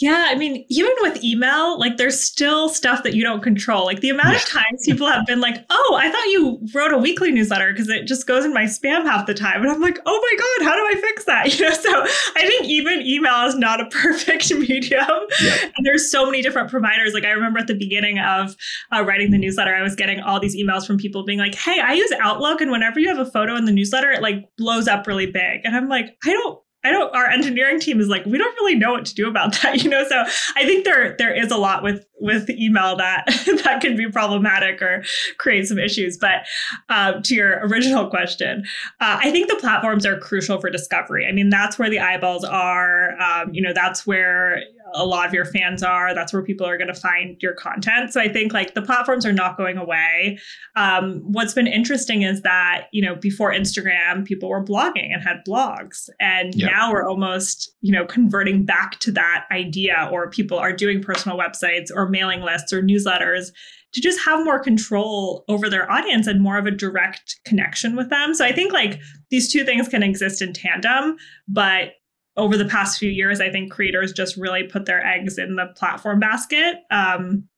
[0.00, 3.84] Yeah, I mean, even with email, like there's still stuff that you don't control.
[3.84, 6.98] Like the amount of times people have been like, "Oh, I thought you wrote a
[6.98, 10.00] weekly newsletter because it just goes in my spam half the time." And I'm like,
[10.04, 12.02] "Oh my god, how do I fix that?" You know, so
[12.36, 15.06] I think even email is not a perfect medium.
[15.40, 17.14] And there's so many different providers.
[17.14, 18.56] Like I remember at the beginning of
[18.92, 21.78] uh, writing the newsletter, I was getting all these emails from people being like, "Hey,
[21.78, 24.88] I use Outlook, and whenever you have a photo in the newsletter, it like blows
[24.88, 28.24] up really big." And I'm like, "I don't I don't our engineering team is like
[28.26, 30.06] we don't really know what to do about that you know?
[30.08, 30.24] So
[30.56, 33.24] I think there there is a lot with with email that
[33.64, 35.04] that can be problematic or
[35.38, 36.16] create some issues.
[36.16, 36.46] But
[36.88, 38.64] uh, to your original question
[39.00, 41.26] uh, I think the platforms are crucial for discovery.
[41.26, 43.20] I mean that's where the eyeballs are.
[43.20, 44.62] Um, you know that's where
[44.94, 46.14] a lot of your fans are.
[46.14, 48.12] That's where people are going to find your content.
[48.12, 50.38] So I think like the platforms are not going away.
[50.76, 55.38] Um, what's been interesting is that, you know, before Instagram, people were blogging and had
[55.46, 56.08] blogs.
[56.20, 56.70] And yep.
[56.70, 61.36] now we're almost, you know, converting back to that idea, or people are doing personal
[61.36, 63.50] websites or mailing lists or newsletters
[63.92, 68.10] to just have more control over their audience and more of a direct connection with
[68.10, 68.34] them.
[68.34, 71.16] So I think like these two things can exist in tandem,
[71.46, 71.92] but
[72.36, 75.66] over the past few years, I think creators just really put their eggs in the
[75.76, 76.78] platform basket.
[76.90, 77.48] Um,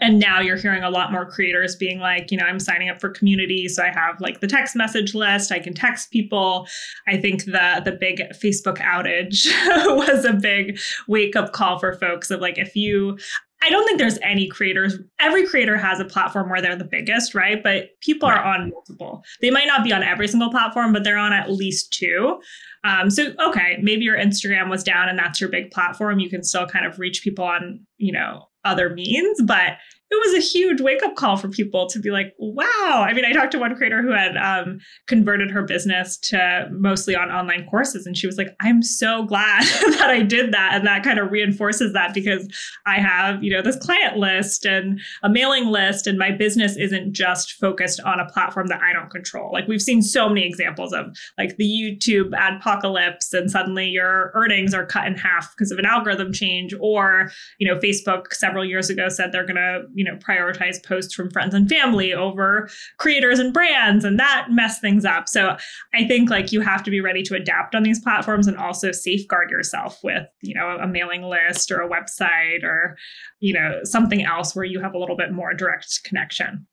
[0.00, 3.00] and now you're hearing a lot more creators being like, you know, I'm signing up
[3.00, 5.50] for community, so I have like the text message list.
[5.50, 6.68] I can text people.
[7.08, 9.48] I think the the big Facebook outage
[9.96, 13.18] was a big wake up call for folks of like, if you,
[13.62, 14.98] I don't think there's any creators.
[15.18, 17.62] Every creator has a platform where they're the biggest, right?
[17.62, 19.24] But people are on multiple.
[19.40, 22.40] They might not be on every single platform, but they're on at least two.
[22.84, 26.20] Um, so okay, maybe your Instagram was down and that's your big platform.
[26.20, 29.72] You can still kind of reach people on, you know, other means, but
[30.10, 33.04] it was a huge wake up call for people to be like, wow.
[33.06, 37.14] I mean, I talked to one creator who had um, converted her business to mostly
[37.14, 38.06] on online courses.
[38.06, 39.62] And she was like, I'm so glad
[39.98, 40.74] that I did that.
[40.74, 42.48] And that kind of reinforces that because
[42.86, 47.12] I have, you know, this client list and a mailing list, and my business isn't
[47.12, 49.52] just focused on a platform that I don't control.
[49.52, 51.06] Like we've seen so many examples of
[51.36, 55.84] like the YouTube adpocalypse, and suddenly your earnings are cut in half because of an
[55.84, 56.72] algorithm change.
[56.80, 61.12] Or, you know, Facebook several years ago said they're going to, you know prioritize posts
[61.12, 65.28] from friends and family over creators and brands and that mess things up.
[65.28, 65.56] So
[65.92, 68.92] i think like you have to be ready to adapt on these platforms and also
[68.92, 72.96] safeguard yourself with you know a mailing list or a website or
[73.40, 76.64] you know something else where you have a little bit more direct connection.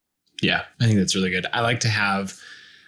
[0.44, 1.48] Yeah i think that's really good.
[1.52, 2.40] I like to have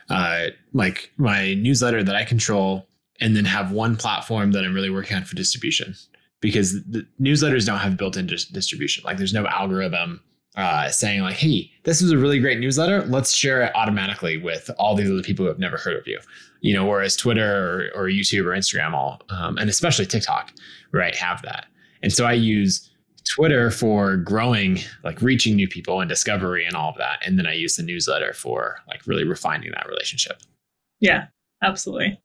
[0.10, 2.88] uh, like my newsletter that i control
[3.20, 5.96] and then have one platform that i'm really working on for distribution
[6.42, 9.04] because the newsletters don't have built-in dis- distribution.
[9.04, 10.22] Like there's no algorithm
[10.56, 13.04] uh, saying like, "Hey, this is a really great newsletter.
[13.06, 16.20] Let's share it automatically with all these other people who have never heard of you."
[16.62, 20.52] You know, whereas Twitter or, or YouTube or Instagram, all um, and especially TikTok,
[20.92, 21.68] right, have that.
[22.02, 22.90] And so I use
[23.36, 27.46] Twitter for growing, like reaching new people and discovery and all of that, and then
[27.46, 30.42] I use the newsletter for like really refining that relationship.
[31.00, 31.28] Yeah,
[31.64, 32.20] absolutely.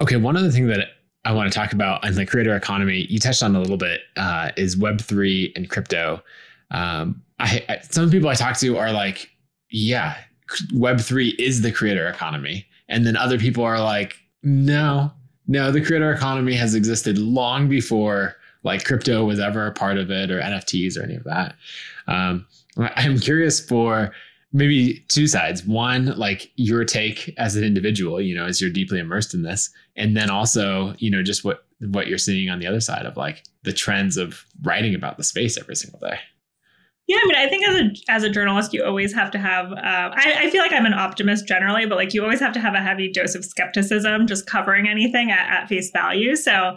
[0.00, 0.88] Okay, one other thing that
[1.24, 4.02] I want to talk about in the creator economy, you touched on a little bit,
[4.16, 6.22] uh, is Web three and crypto.
[6.70, 9.30] Um, I, I, some people I talk to are like,
[9.70, 10.16] yeah,
[10.74, 15.10] Web three is the creator economy, and then other people are like, no,
[15.46, 20.10] no, the creator economy has existed long before like crypto was ever a part of
[20.10, 21.54] it or NFTs or any of that.
[22.08, 22.46] Um,
[22.76, 24.12] I'm curious for
[24.52, 25.64] maybe two sides.
[25.64, 29.70] One, like your take as an individual, you know, as you're deeply immersed in this,
[29.96, 33.16] and then also, you know, just what what you're seeing on the other side of
[33.16, 36.18] like the trends of writing about the space every single day.
[37.06, 39.72] Yeah, I mean, I think as a as a journalist, you always have to have.
[39.72, 39.76] Uh,
[40.14, 42.74] I, I, feel like I'm an optimist generally, but like you always have to have
[42.74, 46.34] a heavy dose of skepticism, just covering anything at, at face value.
[46.34, 46.76] So,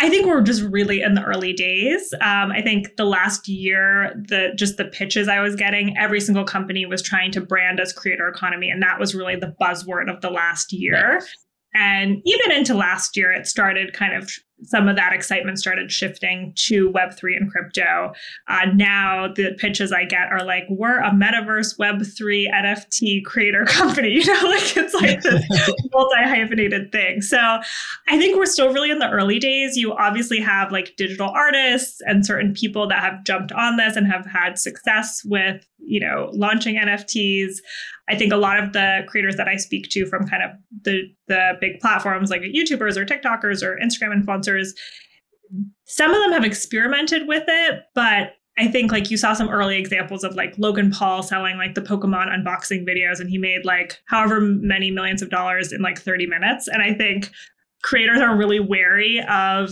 [0.00, 2.12] I think we're just really in the early days.
[2.14, 6.44] Um, I think the last year, the just the pitches I was getting, every single
[6.44, 10.20] company was trying to brand as creator economy, and that was really the buzzword of
[10.22, 11.18] the last year.
[11.20, 11.28] Right.
[11.74, 14.30] And even into last year, it started kind of
[14.64, 18.12] some of that excitement started shifting to Web3 and crypto.
[18.48, 24.12] Uh, now the pitches I get are like, we're a metaverse Web3 NFT creator company.
[24.12, 25.44] You know, like it's like this
[25.92, 27.22] multi hyphenated thing.
[27.22, 29.76] So I think we're still really in the early days.
[29.76, 34.06] You obviously have like digital artists and certain people that have jumped on this and
[34.06, 37.56] have had success with, you know, launching NFTs.
[38.08, 40.50] I think a lot of the creators that I speak to from kind of
[40.82, 44.70] the the big platforms like YouTubers or TikTokers or Instagram influencers,
[45.84, 49.78] some of them have experimented with it, but I think like you saw some early
[49.78, 54.00] examples of like Logan Paul selling like the Pokemon unboxing videos and he made like
[54.06, 56.68] however many millions of dollars in like 30 minutes.
[56.68, 57.30] And I think
[57.82, 59.70] creators are really wary of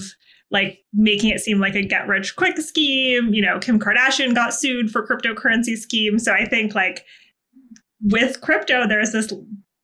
[0.50, 3.34] like making it seem like a get rich quick scheme.
[3.34, 6.18] You know, Kim Kardashian got sued for cryptocurrency scheme.
[6.18, 7.04] So I think like
[8.02, 9.32] with crypto, there's this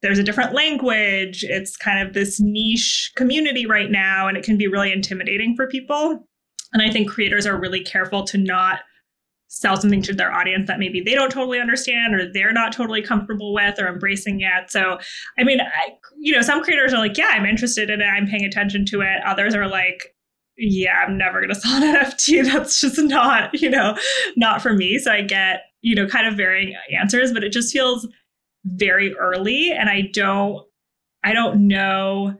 [0.02, 1.44] there's a different language.
[1.44, 5.66] It's kind of this niche community right now, and it can be really intimidating for
[5.66, 6.26] people.
[6.72, 8.80] And I think creators are really careful to not
[9.48, 13.00] sell something to their audience that maybe they don't totally understand or they're not totally
[13.00, 14.70] comfortable with or embracing yet.
[14.70, 14.98] So,
[15.38, 18.04] I mean, I, you know, some creators are like, yeah, I'm interested in it.
[18.04, 19.22] I'm paying attention to it.
[19.24, 20.14] Others are like,
[20.58, 22.44] yeah, I'm never going to sell an NFT.
[22.44, 23.96] That's just not, you know,
[24.36, 24.98] not for me.
[24.98, 28.08] So I get, you know, kind of varying answers, but it just feels
[28.64, 29.70] very early.
[29.70, 30.66] And I don't,
[31.22, 32.34] I don't know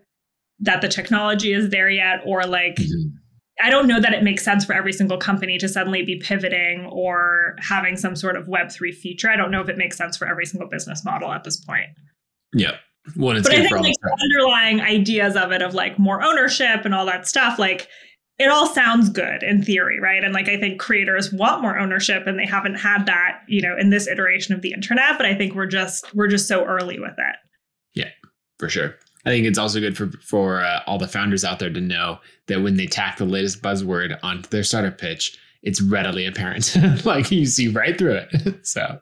[0.58, 3.16] that the technology is there yet or like, mm-hmm.
[3.62, 6.86] I don't know that it makes sense for every single company to suddenly be pivoting
[6.90, 9.30] or having some sort of Web3 feature.
[9.30, 11.86] I don't know if it makes sense for every single business model at this point.
[12.52, 12.78] Yeah.
[13.14, 16.92] Well, but I think like the underlying ideas of it of like more ownership and
[16.92, 17.86] all that stuff, like
[18.38, 20.22] it all sounds good in theory, right?
[20.22, 23.76] And like I think creators want more ownership and they haven't had that, you know,
[23.78, 26.98] in this iteration of the internet, but I think we're just we're just so early
[26.98, 27.36] with it.
[27.94, 28.10] Yeah,
[28.58, 28.94] for sure.
[29.24, 32.18] I think it's also good for for uh, all the founders out there to know
[32.46, 36.76] that when they tack the latest buzzword onto their startup pitch, it's readily apparent.
[37.04, 38.66] like you see right through it.
[38.66, 39.00] so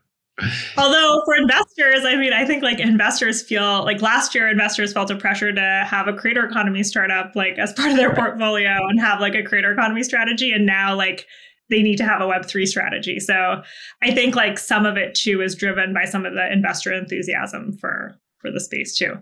[0.77, 5.11] Although for investors, I mean, I think like investors feel like last year investors felt
[5.11, 8.99] a pressure to have a creator economy startup like as part of their portfolio and
[9.01, 10.53] have like a creator economy strategy.
[10.53, 11.27] And now like
[11.71, 13.21] they need to have a Web3 strategy.
[13.21, 13.63] So
[14.03, 17.77] I think like some of it too is driven by some of the investor enthusiasm
[17.79, 19.17] for for the space too.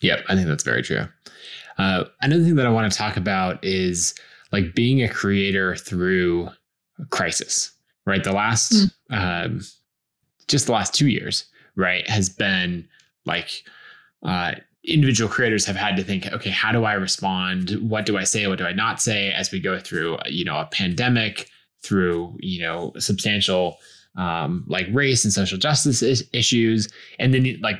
[0.00, 1.06] Yep, I think that's very true.
[1.78, 4.14] Uh, another thing that I want to talk about is
[4.52, 6.50] like being a creator through
[7.10, 7.72] crisis
[8.06, 8.24] right?
[8.24, 8.72] The last,
[9.10, 9.46] mm.
[9.46, 9.60] um,
[10.52, 12.86] just the last two years, right, has been
[13.26, 13.64] like
[14.22, 14.52] uh,
[14.84, 17.70] individual creators have had to think, okay, how do I respond?
[17.80, 18.46] What do I say?
[18.46, 21.48] What do I not say as we go through, you know, a pandemic,
[21.82, 23.78] through, you know, substantial
[24.16, 26.88] um, like race and social justice is- issues,
[27.18, 27.78] and then like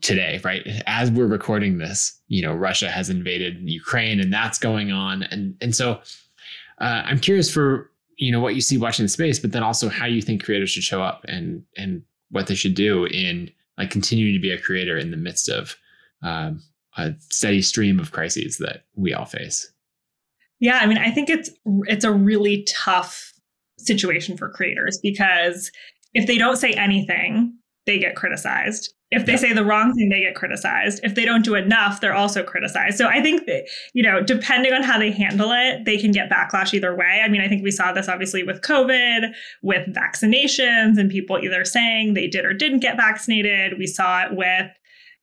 [0.00, 0.66] today, right?
[0.86, 5.56] As we're recording this, you know, Russia has invaded Ukraine, and that's going on, and
[5.60, 6.00] and so
[6.80, 9.88] uh, I'm curious for you know what you see watching the space, but then also
[9.88, 13.90] how you think creators should show up and and what they should do in like
[13.90, 15.76] continuing to be a creator in the midst of
[16.22, 16.62] um,
[16.96, 19.70] a steady stream of crises that we all face.
[20.60, 21.50] Yeah, I mean, I think it's
[21.86, 23.32] it's a really tough
[23.78, 25.70] situation for creators because
[26.14, 27.56] if they don't say anything,
[27.86, 28.94] they get criticized.
[29.14, 29.38] If they yeah.
[29.38, 31.00] say the wrong thing, they get criticized.
[31.02, 32.98] If they don't do enough, they're also criticized.
[32.98, 36.30] So I think that, you know, depending on how they handle it, they can get
[36.30, 37.22] backlash either way.
[37.24, 41.64] I mean, I think we saw this obviously with COVID, with vaccinations, and people either
[41.64, 43.78] saying they did or didn't get vaccinated.
[43.78, 44.70] We saw it with,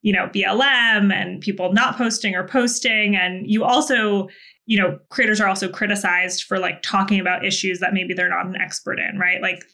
[0.02, 3.14] you know, BLM and people not posting or posting.
[3.14, 4.28] And you also,
[4.66, 8.46] you know, creators are also criticized for like talking about issues that maybe they're not
[8.46, 9.42] an expert in, right?
[9.42, 9.64] Like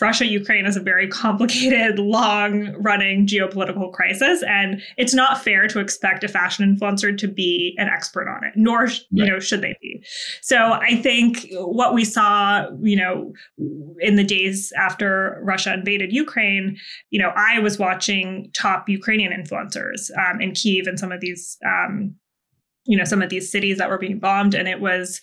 [0.00, 4.42] Russia Ukraine is a very complicated, long running geopolitical crisis.
[4.48, 8.52] And it's not fair to expect a fashion influencer to be an expert on it,
[8.56, 9.00] nor, right.
[9.10, 10.02] you know, should they be.
[10.40, 13.32] So I think what we saw, you know,
[14.00, 16.78] in the days after Russia invaded Ukraine,
[17.10, 21.58] you know, I was watching top Ukrainian influencers um, in Kiev and some of these,
[21.66, 22.14] um,
[22.86, 24.54] you know, some of these cities that were being bombed.
[24.54, 25.20] And it was,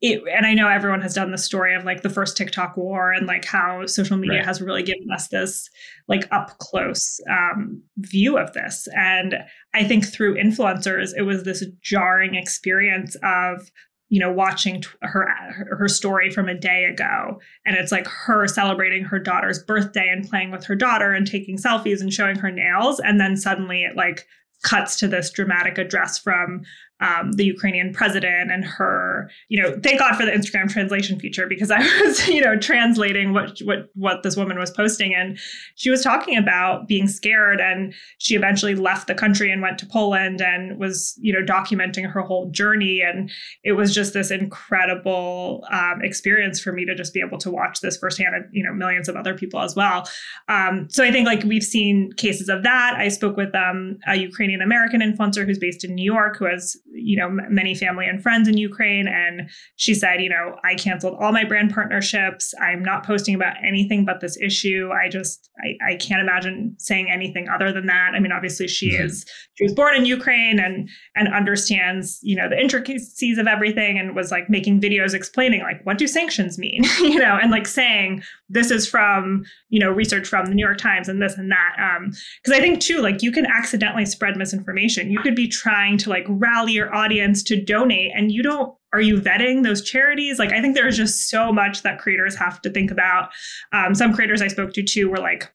[0.00, 3.12] it, and I know everyone has done the story of like the first TikTok war
[3.12, 4.46] and like how social media right.
[4.46, 5.68] has really given us this
[6.06, 8.86] like up close um, view of this.
[8.96, 9.36] And
[9.74, 13.70] I think through influencers, it was this jarring experience of
[14.08, 15.28] you know watching t- her
[15.70, 20.26] her story from a day ago and it's like her celebrating her daughter's birthday and
[20.26, 23.96] playing with her daughter and taking selfies and showing her nails and then suddenly it
[23.96, 24.26] like
[24.62, 26.62] cuts to this dramatic address from
[27.00, 31.46] um, the Ukrainian president and her, you know, thank God for the Instagram translation feature
[31.46, 35.38] because I was, you know, translating what what what this woman was posting, and
[35.76, 39.86] she was talking about being scared, and she eventually left the country and went to
[39.86, 43.30] Poland and was, you know, documenting her whole journey, and
[43.62, 47.80] it was just this incredible um, experience for me to just be able to watch
[47.80, 50.08] this firsthand, and you know, millions of other people as well.
[50.48, 52.94] Um, so I think like we've seen cases of that.
[52.96, 56.76] I spoke with um, a Ukrainian American influencer who's based in New York who has
[56.92, 61.16] you know many family and friends in Ukraine and she said you know I canceled
[61.20, 62.54] all my brand partnerships.
[62.60, 64.90] I'm not posting about anything but this issue.
[64.92, 68.12] I just I, I can't imagine saying anything other than that.
[68.14, 69.06] I mean obviously she mm-hmm.
[69.06, 69.24] is
[69.54, 74.14] she was born in Ukraine and and understands you know the intricacies of everything and
[74.14, 76.82] was like making videos explaining like what do sanctions mean?
[76.98, 80.78] You know and like saying this is from you know research from the New York
[80.78, 82.10] Times and this and that um
[82.42, 85.10] because I think too like you can accidentally spread misinformation.
[85.10, 89.02] You could be trying to like rally your audience to donate and you don't are
[89.02, 90.38] you vetting those charities?
[90.38, 93.30] Like i think there's just so much that creators have to think about.
[93.72, 95.52] Um, some creators i spoke to too were like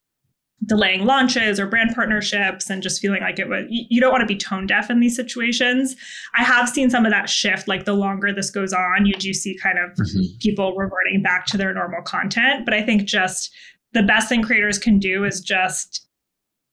[0.65, 4.33] delaying launches or brand partnerships and just feeling like it was you don't want to
[4.33, 5.95] be tone deaf in these situations
[6.35, 9.33] i have seen some of that shift like the longer this goes on you do
[9.33, 10.21] see kind of mm-hmm.
[10.39, 13.53] people reverting back to their normal content but i think just
[13.91, 16.07] the best thing creators can do is just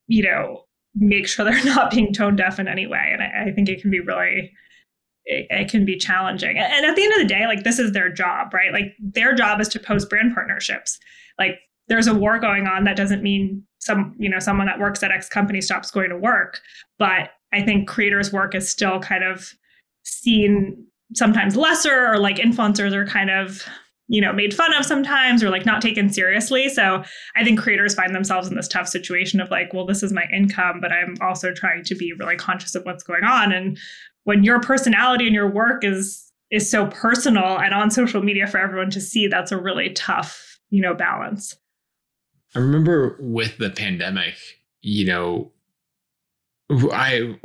[0.07, 0.63] you know
[0.95, 3.09] make sure they're not being tone deaf in any way.
[3.11, 4.51] And I, I think it can be really
[5.25, 6.57] it, it, can be challenging.
[6.57, 8.73] And at the end of the day, like this is their job, right?
[8.73, 10.99] Like their job is to post brand partnerships.
[11.37, 15.03] Like there's a war going on that doesn't mean some, you know, someone that works
[15.03, 16.59] at X company stops going to work.
[16.97, 19.53] But I think creators' work is still kind of
[20.03, 23.63] seen sometimes lesser or like influencers are kind of
[24.07, 26.69] you know made fun of sometimes or like not taken seriously.
[26.69, 27.03] So
[27.35, 30.25] i think creators find themselves in this tough situation of like well this is my
[30.33, 33.51] income but i'm also trying to be really conscious of what's going on.
[33.51, 33.77] And
[34.23, 38.57] when your personality and your work is is so personal and on social media for
[38.57, 41.55] everyone to see that's a really tough you know balance
[42.55, 44.35] i remember with the pandemic
[44.81, 45.51] you know
[46.91, 47.35] i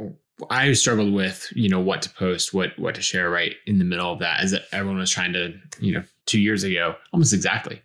[0.51, 3.85] I struggled with, you know, what to post, what what to share right in the
[3.85, 7.81] middle of that as everyone was trying to, you know, two years ago, almost exactly.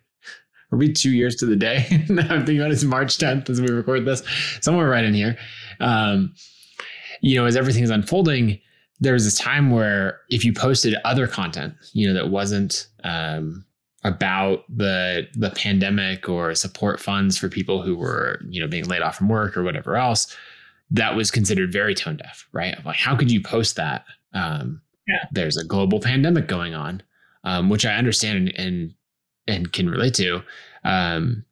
[0.70, 1.86] Are we two years to the day?
[1.90, 4.22] I'm thinking about it's March 10th as we record this,
[4.60, 5.36] somewhere right in here.
[5.80, 6.34] Um,
[7.20, 8.58] you know, as everything is unfolding,
[9.00, 13.64] there was this time where if you posted other content, you know, that wasn't um,
[14.04, 19.02] about the the pandemic or support funds for people who were, you know, being laid
[19.02, 20.36] off from work or whatever else,
[20.90, 22.84] that was considered very tone deaf, right?
[22.84, 24.04] Like, how could you post that?
[24.34, 25.26] Um, yeah.
[25.32, 27.02] There's a global pandemic going on,
[27.44, 28.94] um, which I understand and, and,
[29.48, 30.42] and can relate to.
[30.84, 31.44] Um,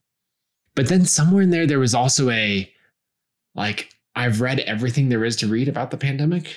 [0.74, 2.70] but then somewhere in there, there was also a
[3.54, 6.56] like I've read everything there is to read about the pandemic,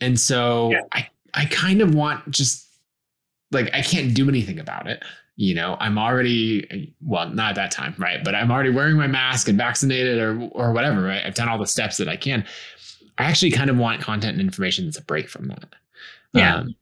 [0.00, 0.80] and so yeah.
[0.92, 2.65] I I kind of want just
[3.52, 5.02] like I can't do anything about it.
[5.36, 8.24] You know, I'm already well, not at that time, right?
[8.24, 11.24] But I'm already wearing my mask and vaccinated or or whatever, right?
[11.24, 12.44] I've done all the steps that I can.
[13.18, 15.74] I actually kind of want content and information that's a break from that.
[16.32, 16.56] Yeah.
[16.56, 16.74] Um,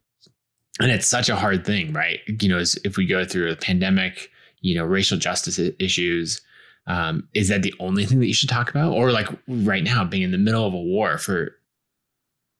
[0.81, 2.21] and it's such a hard thing, right?
[2.27, 6.41] You know, if we go through a pandemic, you know, racial justice issues,
[6.87, 8.93] um, is that the only thing that you should talk about?
[8.93, 11.57] Or like right now, being in the middle of a war for,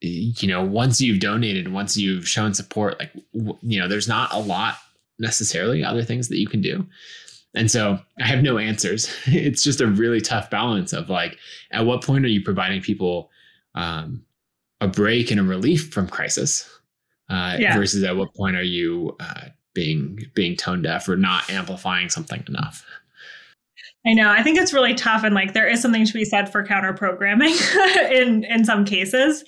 [0.05, 4.39] you know, once you've donated, once you've shown support, like, you know, there's not a
[4.39, 4.77] lot
[5.19, 6.87] necessarily other things that you can do.
[7.55, 9.13] And so I have no answers.
[9.27, 11.39] it's just a really tough balance of like,
[11.71, 13.31] at what point are you providing people
[13.75, 14.23] um,
[14.81, 16.69] a break and a relief from crisis?
[17.31, 17.77] Uh, yeah.
[17.77, 22.45] Versus at what point are you uh, being being tone deaf or not amplifying something
[22.49, 22.85] enough?
[24.07, 24.31] I know.
[24.31, 26.93] I think it's really tough, and like there is something to be said for counter
[26.93, 27.55] programming
[28.11, 29.45] in in some cases.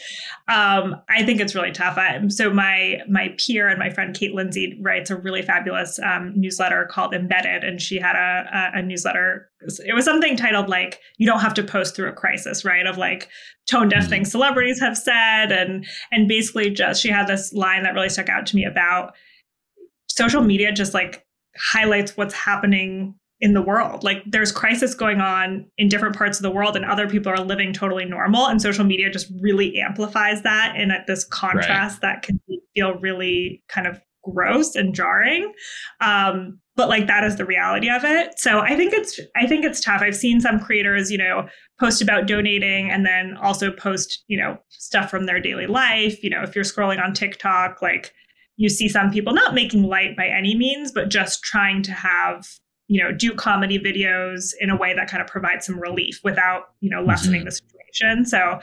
[0.48, 1.98] Um, I think it's really tough.
[1.98, 6.32] I, so my my peer and my friend Kate Lindsay writes a really fabulous um,
[6.34, 9.50] newsletter called Embedded, and she had a, a, a newsletter.
[9.84, 12.86] It was something titled like "You don't have to post through a crisis," right?
[12.86, 13.28] Of like
[13.70, 14.11] tone deaf mm-hmm.
[14.11, 18.30] things celebrities have said, and and basically just she had this line that really stuck
[18.30, 19.12] out to me about
[20.09, 21.26] social media just like
[21.59, 24.03] highlights what's happening in the world.
[24.03, 27.41] Like there's crisis going on in different parts of the world and other people are
[27.41, 32.14] living totally normal and social media just really amplifies that and at this contrast right.
[32.14, 32.41] that can
[32.74, 35.53] feel really kind of gross and jarring.
[36.01, 38.39] Um, but like that is the reality of it.
[38.39, 40.03] So I think it's I think it's tough.
[40.03, 41.47] I've seen some creators, you know,
[41.80, 46.22] post about donating and then also post, you know, stuff from their daily life.
[46.22, 48.12] You know, if you're scrolling on TikTok, like
[48.57, 52.47] you see some people not making light by any means, but just trying to have
[52.89, 56.70] you know do comedy videos in a way that kind of provides some relief without
[56.80, 57.47] you know lessening mm-hmm.
[57.47, 58.61] the situation so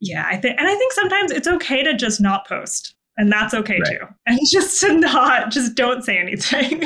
[0.00, 3.54] yeah i think and i think sometimes it's okay to just not post and that's
[3.54, 4.00] okay right.
[4.00, 6.84] too and just to not just don't say anything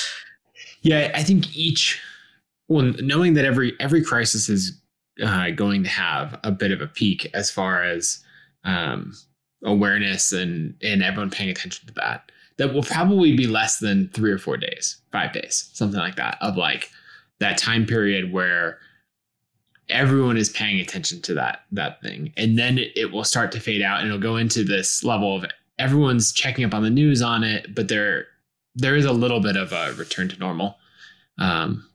[0.82, 2.00] yeah i think each
[2.68, 4.80] well knowing that every every crisis is
[5.24, 8.22] uh, going to have a bit of a peak as far as
[8.64, 9.14] um,
[9.64, 14.30] awareness and and everyone paying attention to that that will probably be less than three
[14.32, 16.90] or four days, five days, something like that, of like
[17.38, 18.78] that time period where
[19.88, 23.60] everyone is paying attention to that that thing and then it, it, will start to
[23.60, 25.44] fade out and it'll go into this level of
[25.78, 28.26] everyone's checking up on the news on it but there
[28.74, 30.76] there is a little bit of a return to normal
[31.38, 31.88] um,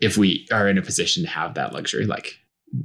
[0.00, 2.36] if we are in a position to have that luxury like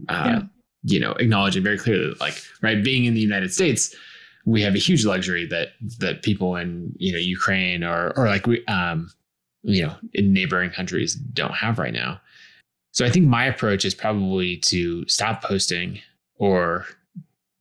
[0.09, 0.41] uh, yeah.
[0.83, 3.95] you know acknowledging very clearly like right being in the united states
[4.45, 5.69] we have a huge luxury that
[5.99, 9.09] that people in you know Ukraine or or like we um
[9.63, 12.21] you know in neighboring countries don't have right now.
[12.91, 15.99] So I think my approach is probably to stop posting
[16.35, 16.85] or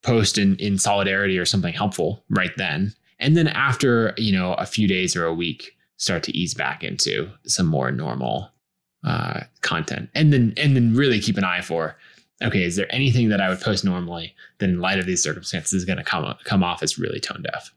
[0.03, 2.95] post in in solidarity or something helpful right then.
[3.19, 6.85] And then after, you know, a few days or a week, start to ease back
[6.85, 8.51] into some more normal
[9.05, 10.11] uh, content.
[10.15, 11.97] And then and then really keep an eye for
[12.43, 15.73] okay, is there anything that I would post normally that in light of these circumstances
[15.75, 17.73] is going to come come off as really tone deaf?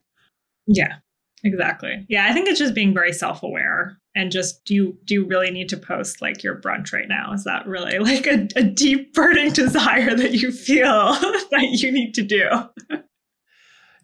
[0.66, 0.96] Yeah,
[1.44, 2.06] exactly.
[2.10, 5.52] Yeah, I think it's just being very self-aware and just do you do you really
[5.52, 7.34] need to post like your brunch right now?
[7.34, 11.14] Is that really like a, a deep burning desire that you feel
[11.52, 12.50] that you need to do?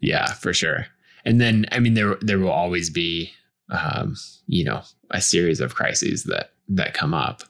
[0.02, 0.86] yeah, for sure.
[1.26, 3.32] And then I mean there there will always be
[3.70, 4.16] um,
[4.48, 4.82] you know,
[5.12, 7.44] a series of crises that that come up.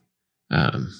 [0.49, 0.93] Um,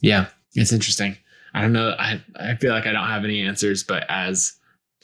[0.00, 1.16] yeah, it's interesting.
[1.54, 1.94] I don't know.
[1.98, 4.54] I I feel like I don't have any answers, but as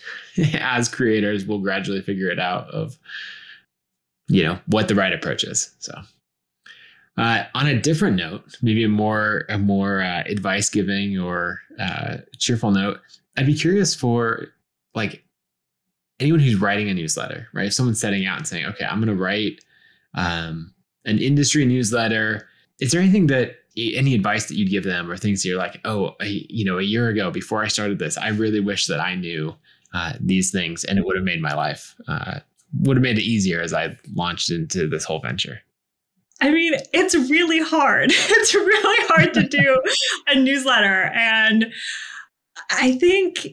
[0.55, 2.99] as creators, we'll gradually figure it out of
[4.29, 5.75] you know what the right approach is.
[5.79, 5.95] So.
[7.19, 12.19] Uh, on a different note, maybe a more a more uh, advice giving or uh,
[12.37, 13.01] cheerful note,
[13.39, 14.49] I'd be curious for
[14.95, 15.25] like
[16.21, 17.69] anyone who's writing a newsletter, right?
[17.69, 19.65] If someone's setting out and saying, "Okay, I'm going to write
[20.15, 20.75] um,
[21.07, 22.47] an industry newsletter,"
[22.81, 26.17] is there anything that any advice that you'd give them or things you're like, oh,
[26.21, 29.15] I, you know, a year ago before I started this, I really wish that I
[29.15, 29.55] knew
[29.95, 32.41] uh, these things and it would have made my life, uh,
[32.81, 35.61] would have made it easier as I launched into this whole venture.
[36.41, 38.13] I mean, it's really hard.
[38.29, 39.83] It's really hard to do
[40.29, 41.11] a newsletter.
[41.15, 41.73] And
[42.71, 43.47] I think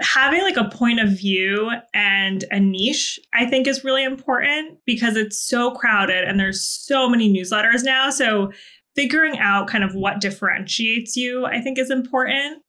[0.00, 5.16] having like a point of view and a niche, I think is really important because
[5.16, 8.10] it's so crowded and there's so many newsletters now.
[8.10, 8.52] So
[8.98, 12.60] figuring out kind of what differentiates you, I think is important.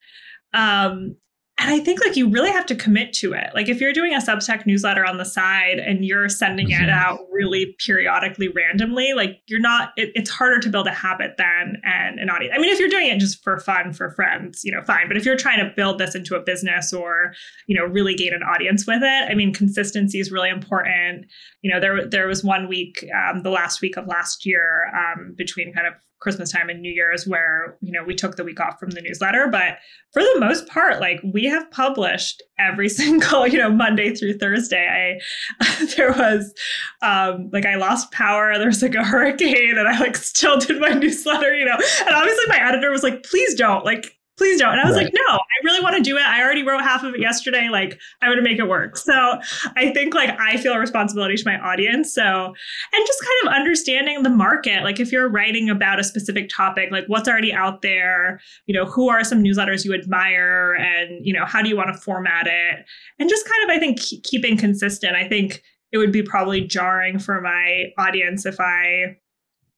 [0.54, 1.16] Um,
[1.62, 3.50] and I think like you really have to commit to it.
[3.56, 6.84] Like if you're doing a Substack newsletter on the side and you're sending mm-hmm.
[6.84, 11.32] it out really periodically randomly, like you're not, it, it's harder to build a habit
[11.38, 12.54] than and an audience.
[12.56, 15.08] I mean, if you're doing it just for fun for friends, you know, fine.
[15.08, 17.34] But if you're trying to build this into a business or,
[17.66, 21.26] you know, really gain an audience with it, I mean, consistency is really important.
[21.62, 25.34] You know, there, there was one week, um, the last week of last year um,
[25.36, 28.60] between kind of Christmas time and New Year's where, you know, we took the week
[28.60, 29.48] off from the newsletter.
[29.48, 29.78] But
[30.12, 35.20] for the most part, like we have published every single, you know, Monday through Thursday.
[35.62, 36.54] I there was
[37.02, 40.80] um like I lost power, there was like a hurricane, and I like still did
[40.80, 41.78] my newsletter, you know.
[42.06, 43.86] And obviously my editor was like, please don't.
[43.86, 44.72] Like please don't.
[44.72, 45.04] And I was right.
[45.04, 46.24] like, no, I really want to do it.
[46.24, 47.68] I already wrote half of it yesterday.
[47.70, 48.98] Like, I'm going to make it work.
[48.98, 49.40] So
[49.76, 52.14] I think like I feel a responsibility to my audience.
[52.14, 54.84] So, and just kind of understanding the market.
[54.84, 58.86] Like, if you're writing about a specific topic, like what's already out there, you know,
[58.86, 62.48] who are some newsletters you admire and, you know, how do you want to format
[62.48, 62.86] it?
[63.20, 65.18] And just kind of, I think, keeping consistent.
[65.18, 65.62] I think
[65.92, 69.18] it would be probably jarring for my audience if I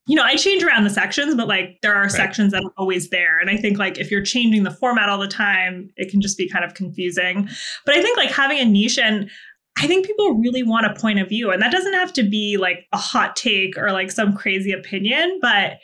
[0.08, 2.12] you know, I change around the sections, but like there are right.
[2.12, 3.40] sections that are always there.
[3.40, 6.38] And I think like if you're changing the format all the time, it can just
[6.38, 7.48] be kind of confusing.
[7.86, 9.30] But I think like having a niche and
[9.78, 11.52] I think people really want a point of view.
[11.52, 15.40] And that doesn't have to be like a hot take or like some crazy opinion,
[15.42, 15.78] but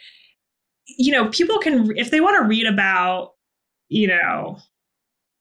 [0.98, 3.32] you know, people can if they want to read about,
[3.90, 4.58] you know,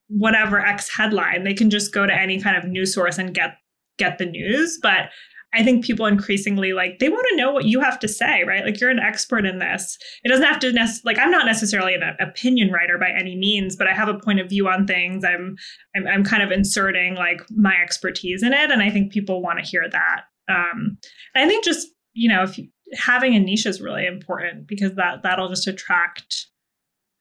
[0.08, 3.56] whatever X headline, they can just go to any kind of news source and get
[3.98, 4.78] get the news.
[4.82, 5.10] But
[5.56, 8.62] I think people increasingly like they want to know what you have to say, right?
[8.62, 9.96] Like you're an expert in this.
[10.22, 13.74] It doesn't have to nec- like I'm not necessarily an opinion writer by any means,
[13.74, 15.24] but I have a point of view on things.
[15.24, 15.56] I'm
[15.96, 19.58] I'm, I'm kind of inserting like my expertise in it, and I think people want
[19.58, 20.24] to hear that.
[20.48, 20.98] Um,
[21.34, 24.94] and I think just you know if you, having a niche is really important because
[24.96, 26.48] that that'll just attract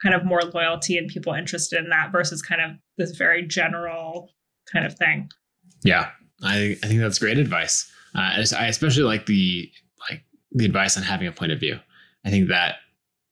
[0.04, 4.30] kind of more loyalty and people interested in that versus kind of this very general
[4.70, 5.30] kind of thing.
[5.86, 6.10] Yeah,
[6.44, 7.90] I I think that's great advice.
[8.16, 9.70] Uh, I especially like the
[10.10, 11.80] like the advice on having a point of view.
[12.26, 12.76] I think that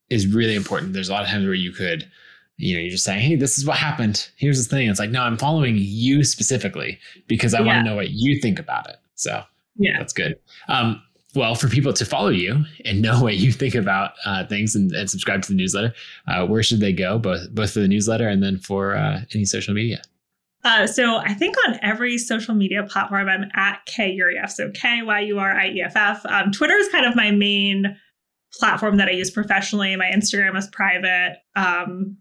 [0.10, 0.94] is really important.
[0.94, 2.10] There's a lot of times where you could,
[2.58, 4.30] you know, you're just saying, "Hey, this is what happened.
[4.38, 7.66] Here's the thing." It's like, no, I'm following you specifically because I yeah.
[7.66, 8.98] want to know what you think about it.
[9.16, 9.44] So
[9.78, 10.38] yeah, that's good.
[10.68, 11.02] Um,
[11.36, 14.92] well, for people to follow you and know what you think about uh, things and,
[14.92, 15.94] and, subscribe to the newsletter,
[16.28, 17.18] uh, where should they go?
[17.18, 20.02] Both both for the newsletter and then for uh, any social media.
[20.64, 25.20] Uh, so I think on every social media platform, I'm at K So K Y
[25.22, 26.26] U R I E F F.
[26.26, 27.98] Um, Twitter is kind of my main
[28.54, 29.96] platform that I use professionally.
[29.96, 31.38] My Instagram is private.
[31.56, 32.18] Um,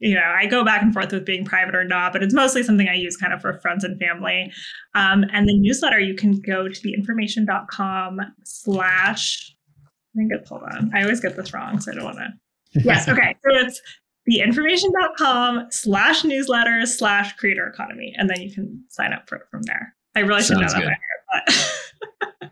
[0.00, 2.62] you know, I go back and forth with being private or not, but it's mostly
[2.62, 4.52] something I use kind of for friends and family.
[4.94, 9.54] Um, and the newsletter, you can go to theinformation.com slash,
[9.86, 10.90] I think it's, hold on.
[10.94, 12.28] I always get this wrong, so I don't want to.
[12.84, 13.08] Yes.
[13.08, 13.36] Okay.
[13.44, 13.80] So it's
[14.28, 18.14] theinformation.com slash newsletters slash creator economy.
[18.16, 19.94] And then you can sign up for it from there.
[20.16, 20.96] I really should know that
[21.32, 22.50] but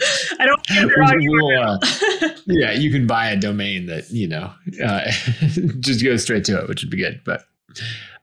[0.40, 1.78] I don't we'll, uh,
[2.46, 4.52] yeah, you can buy a domain that, you know,
[4.84, 5.10] uh,
[5.80, 7.20] just go straight to it, which would be good.
[7.24, 7.44] But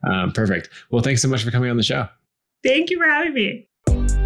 [0.08, 0.68] um, perfect.
[0.90, 2.08] Well, thanks so much for coming on the show.
[2.62, 4.21] Thank you for having me.